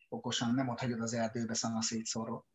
Okosan, 0.09 0.55
nem 0.55 0.69
ott 0.69 0.79
hagyod 0.79 1.01
az 1.01 1.13
erdőbe 1.13 1.55
szana 1.55 1.83
szétszóró. 1.83 2.47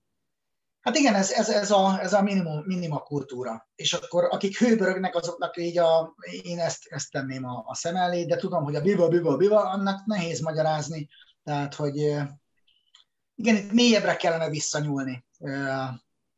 Hát 0.82 0.96
igen, 0.96 1.16
ez, 1.16 1.32
ez, 1.32 1.50
ez 1.50 1.72
a, 1.72 2.00
ez 2.02 2.14
a 2.14 2.22
minimum, 2.22 2.64
minima 2.66 3.00
kultúra. 3.00 3.70
És 3.76 3.94
akkor 3.94 4.24
akik 4.24 4.58
hőbörögnek, 4.58 5.16
azoknak 5.16 5.58
így 5.58 5.78
a, 5.78 6.16
én 6.44 6.60
ezt, 6.60 6.86
ezt 6.86 7.12
tenném 7.12 7.46
a, 7.46 7.64
a 7.66 7.76
szem 7.76 7.96
elé, 7.96 8.26
de 8.26 8.36
tudom, 8.36 8.64
hogy 8.64 8.76
a 8.76 8.82
biva, 8.82 9.08
biva, 9.08 9.38
biva, 9.38 9.70
annak 9.70 10.06
nehéz 10.06 10.40
magyarázni. 10.40 11.08
Tehát, 11.44 11.76
hogy 11.76 11.96
igen, 13.36 13.56
itt 13.56 13.72
mélyebbre 13.72 14.16
kellene 14.16 14.50
visszanyúlni 14.50 15.26
eh, 15.40 15.90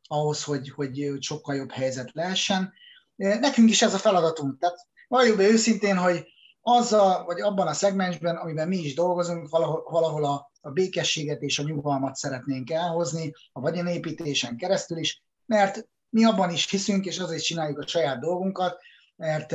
ahhoz, 0.06 0.44
hogy, 0.44 0.70
hogy 0.70 1.16
sokkal 1.20 1.54
jobb 1.54 1.70
helyzet 1.70 2.12
lehessen. 2.12 2.72
Nekünk 3.16 3.70
is 3.70 3.82
ez 3.82 3.94
a 3.94 3.98
feladatunk. 3.98 4.58
Tehát 4.58 4.76
valljuk 5.08 5.36
be 5.36 5.48
őszintén, 5.48 5.96
hogy 5.96 6.26
azzal, 6.60 7.24
vagy 7.24 7.40
abban 7.40 7.66
a 7.66 7.72
szegmensben, 7.72 8.36
amiben 8.36 8.68
mi 8.68 8.76
is 8.76 8.94
dolgozunk, 8.94 9.48
valahol, 9.48 9.82
valahol 9.90 10.24
a, 10.24 10.50
a 10.60 10.70
békességet 10.70 11.42
és 11.42 11.58
a 11.58 11.62
nyugalmat 11.62 12.14
szeretnénk 12.14 12.70
elhozni, 12.70 13.32
a 13.52 13.60
vagyonépítésen 13.60 14.56
keresztül 14.56 14.98
is, 14.98 15.22
mert 15.46 15.88
mi 16.08 16.24
abban 16.24 16.50
is 16.50 16.70
hiszünk, 16.70 17.06
és 17.06 17.18
azért 17.18 17.42
csináljuk 17.42 17.78
a 17.78 17.86
saját 17.86 18.20
dolgunkat, 18.20 18.78
mert, 19.16 19.54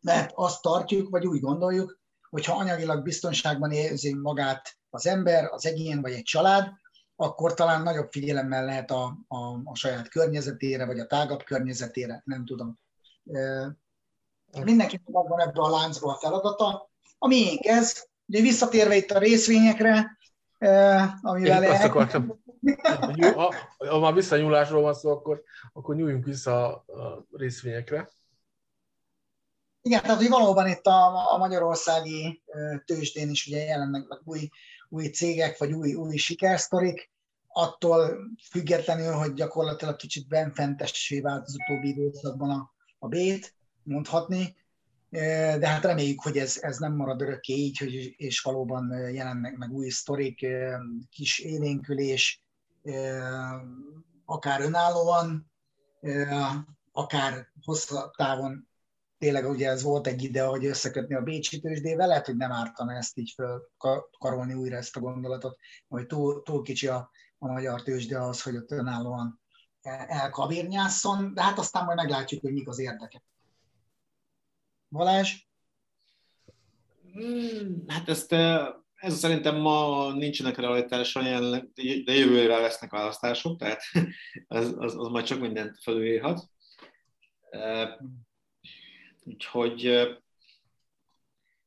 mert 0.00 0.30
azt 0.34 0.62
tartjuk, 0.62 1.10
vagy 1.10 1.26
úgy 1.26 1.40
gondoljuk, 1.40 1.98
hogy 2.30 2.44
ha 2.44 2.56
anyagilag 2.56 3.02
biztonságban 3.02 3.70
érzi 3.70 4.14
magát 4.14 4.76
az 4.90 5.06
ember, 5.06 5.44
az 5.44 5.66
egyén 5.66 6.00
vagy 6.00 6.12
egy 6.12 6.22
család, 6.22 6.68
akkor 7.16 7.54
talán 7.54 7.82
nagyobb 7.82 8.12
figyelemmel 8.12 8.64
lehet 8.64 8.90
a, 8.90 9.18
a, 9.28 9.36
a 9.64 9.74
saját 9.74 10.08
környezetére, 10.08 10.86
vagy 10.86 10.98
a 10.98 11.06
tágabb 11.06 11.42
környezetére, 11.42 12.22
nem 12.24 12.44
tudom. 12.44 12.78
Mindenkinek 14.64 15.06
megvan 15.06 15.40
ebbe 15.40 15.60
a 15.60 15.70
láncba 15.70 16.12
a 16.12 16.18
feladata. 16.18 16.90
A 17.18 17.26
miénk 17.26 17.64
ez, 17.64 18.06
ugye 18.26 18.40
visszatérve 18.40 18.96
itt 18.96 19.10
a 19.10 19.18
részvényekre, 19.18 20.18
amivel... 21.22 21.62
Én 21.62 21.70
azt 21.70 21.84
akartam, 21.84 22.42
ha, 23.34 23.54
ha 23.76 23.98
már 23.98 24.14
visszanyúlásról 24.14 24.82
van 24.82 24.94
szó, 24.94 25.10
akkor, 25.10 25.42
akkor 25.72 25.96
nyúljunk 25.96 26.24
vissza 26.24 26.74
a 26.74 27.26
részvényekre. 27.30 28.08
Igen, 29.82 30.02
tehát 30.02 30.16
hogy 30.16 30.28
valóban 30.28 30.68
itt 30.68 30.86
a, 30.86 31.32
a 31.32 31.36
magyarországi 31.36 32.42
tőzsdén 32.84 33.30
is 33.30 33.46
ugye 33.46 33.64
jelennek 33.64 34.20
új 34.24 34.48
új 34.88 35.06
cégek, 35.06 35.58
vagy 35.58 35.72
új, 35.72 35.94
új 35.94 36.16
sikersztorik, 36.16 37.10
attól 37.48 38.16
függetlenül, 38.50 39.12
hogy 39.12 39.32
gyakorlatilag 39.32 39.96
kicsit 39.96 40.28
benfentessé 40.28 41.20
vált 41.20 41.46
az 41.46 41.54
utóbbi 41.54 41.88
időszakban 41.88 42.50
a, 42.50 42.74
a 42.98 43.08
bét, 43.08 43.54
mondhatni, 43.82 44.56
de 45.58 45.68
hát 45.68 45.84
reméljük, 45.84 46.20
hogy 46.22 46.36
ez, 46.36 46.58
ez 46.60 46.78
nem 46.78 46.94
marad 46.94 47.20
örökké 47.20 47.54
így, 47.54 47.78
hogy, 47.78 48.14
és 48.16 48.40
valóban 48.40 49.10
jelennek 49.12 49.56
meg 49.56 49.72
új 49.72 49.88
sztorik, 49.88 50.46
kis 51.10 51.38
élénkülés, 51.38 52.42
akár 54.24 54.60
önállóan, 54.60 55.50
akár 56.92 57.48
hosszú 57.64 57.96
távon 58.16 58.68
tényleg 59.24 59.48
ugye 59.48 59.68
ez 59.68 59.82
volt 59.82 60.06
egy 60.06 60.22
ide, 60.22 60.44
hogy 60.44 60.66
összekötni 60.66 61.14
a 61.14 61.22
Bécsi 61.22 61.60
tőzsdével, 61.60 62.06
lehet, 62.06 62.26
hogy 62.26 62.36
nem 62.36 62.52
ártana 62.52 62.92
ezt 62.92 63.18
így 63.18 63.34
karolni 64.18 64.54
újra 64.54 64.76
ezt 64.76 64.96
a 64.96 65.00
gondolatot, 65.00 65.58
hogy 65.88 66.06
túl, 66.06 66.42
túl 66.42 66.62
kicsi 66.62 66.86
a, 66.86 67.10
a 67.38 67.46
magyar 67.46 67.82
tőzsde 67.82 68.20
az, 68.20 68.42
hogy 68.42 68.56
ott 68.56 68.70
önállóan 68.70 69.40
elkavérnyászon, 70.06 71.34
de 71.34 71.42
hát 71.42 71.58
aztán 71.58 71.84
majd 71.84 71.96
meglátjuk, 71.96 72.40
hogy 72.40 72.52
mik 72.52 72.68
az 72.68 72.78
érdekek. 72.78 73.22
Balázs? 74.88 75.32
Hmm, 77.12 77.84
hát 77.86 78.08
ezt, 78.08 78.32
ez 78.94 79.18
szerintem 79.18 79.56
ma 79.56 80.12
nincsenek 80.12 80.56
realitása, 80.56 81.22
de 82.04 82.12
jövőre 82.12 82.58
lesznek 82.58 82.90
választások, 82.90 83.58
tehát 83.58 83.82
az, 84.46 84.74
az, 84.78 84.98
az 84.98 85.08
majd 85.08 85.24
csak 85.24 85.40
mindent 85.40 85.78
felülírhat. 85.82 86.48
Úgyhogy 89.24 89.86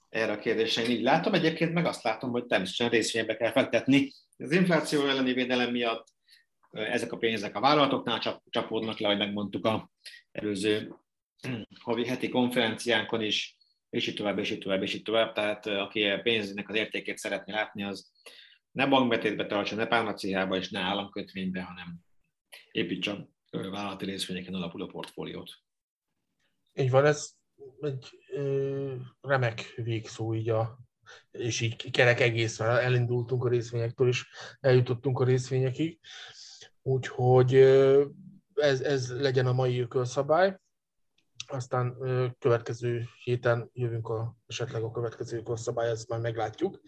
erre 0.10 0.32
a 0.32 0.40
kérdésre 0.40 0.84
én 0.84 0.90
így 0.90 1.02
látom. 1.02 1.34
Egyébként 1.34 1.74
meg 1.74 1.86
azt 1.86 2.04
látom, 2.04 2.32
hogy 2.32 2.46
természetesen 2.46 2.90
részvénybe 2.90 3.38
kell 3.38 3.52
fektetni. 3.52 4.12
Az 4.38 4.52
infláció 4.52 5.08
elleni 5.08 5.34
védelem 5.34 5.72
miatt 5.72 6.08
ezek 6.72 7.12
a 7.12 7.18
pénzek 7.18 7.56
a 7.56 7.60
vállalatoknál 7.60 8.42
csapódnak 8.50 9.00
le, 9.00 9.08
hogy 9.08 9.18
megmondtuk 9.18 9.66
a 9.66 9.92
előző 10.32 10.96
havi 11.80 12.06
heti 12.06 12.30
konferenciánkon 12.30 13.22
is, 13.22 13.58
és 13.90 14.08
így 14.08 14.16
tovább, 14.16 14.38
és 14.38 14.52
így 14.52 14.58
tovább, 14.58 14.82
és 14.82 14.94
így 14.94 15.02
tovább. 15.02 15.34
Tehát 15.34 15.66
aki 15.66 16.04
a 16.04 16.22
pénzének 16.22 16.70
az 16.70 16.76
értékét 16.76 17.18
szeretné 17.18 17.54
látni, 17.54 17.84
az 17.84 18.12
ne 18.72 18.88
bankbetétbe 18.88 19.46
tartsa, 19.46 19.76
ne 19.76 19.86
pálmacéhába, 19.86 20.58
és 20.58 20.70
ne 20.70 20.80
államkötvénybe, 20.80 21.62
hanem 21.62 21.96
építsen 22.72 23.36
vállalati 23.52 24.06
részvényeken 24.06 24.54
alapuló 24.54 24.86
portfóliót. 24.86 25.52
Így 26.74 26.90
van, 26.90 27.06
ez 27.06 27.37
egy 27.82 28.10
remek 29.22 29.74
végszó 29.76 30.34
így 30.34 30.50
a, 30.50 30.80
és 31.32 31.62
így 31.62 31.92
kerek 31.92 32.20
egészvel 32.20 32.80
elindultunk 32.80 33.46
a 33.46 33.50
részvényektől, 33.50 34.08
és 34.08 34.28
eljutottunk 34.60 35.20
a 35.20 35.26
részvényekig. 35.26 36.00
Úgyhogy 36.82 37.54
ez, 38.54 38.82
ez 38.82 39.22
legyen 39.22 39.48
a 39.48 39.54
mai 39.54 39.80
ökölszabály. 39.80 40.60
Aztán 41.48 41.98
következő 42.40 43.04
héten 43.24 43.70
jövünk 43.74 44.08
a, 44.10 44.36
esetleg 44.48 44.84
a 44.84 44.92
következő 44.92 45.38
ökölszabály, 45.38 45.90
ezt 45.90 46.10
már 46.10 46.20
meglátjuk. 46.20 46.82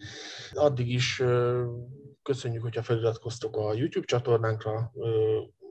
Addig 0.52 0.88
is 0.88 1.22
köszönjük, 2.22 2.62
hogyha 2.62 2.82
feliratkoztok 2.82 3.56
a 3.56 3.74
YouTube 3.74 4.06
csatornánkra, 4.06 4.92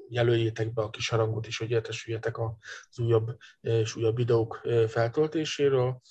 jelöljétek 0.09 0.73
be 0.73 0.81
a 0.81 0.89
kis 0.89 1.09
harangot 1.09 1.47
is, 1.47 1.57
hogy 1.57 1.69
értesüljetek 1.71 2.39
az 2.39 2.99
újabb 2.99 3.37
és 3.61 3.95
újabb 3.95 4.15
videók 4.15 4.61
feltöltéséről. 4.87 6.01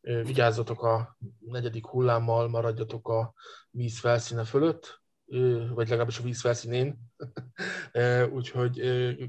Vigyázzatok 0.00 0.82
a 0.82 1.16
negyedik 1.38 1.86
hullámmal, 1.86 2.48
maradjatok 2.48 3.08
a 3.08 3.32
víz 3.70 3.98
felszíne 3.98 4.44
fölött, 4.44 5.02
vagy 5.74 5.88
legalábbis 5.88 6.18
a 6.18 6.22
víz 6.22 6.40
felszínén. 6.40 6.98
Úgyhogy 8.36 8.80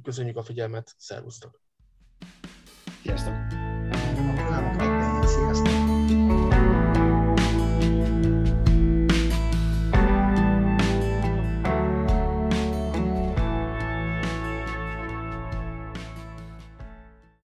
köszönjük 0.04 0.38
a 0.38 0.44
figyelmet, 0.44 0.94
szervusztok! 0.98 1.62
Sziasztok! 3.02 3.59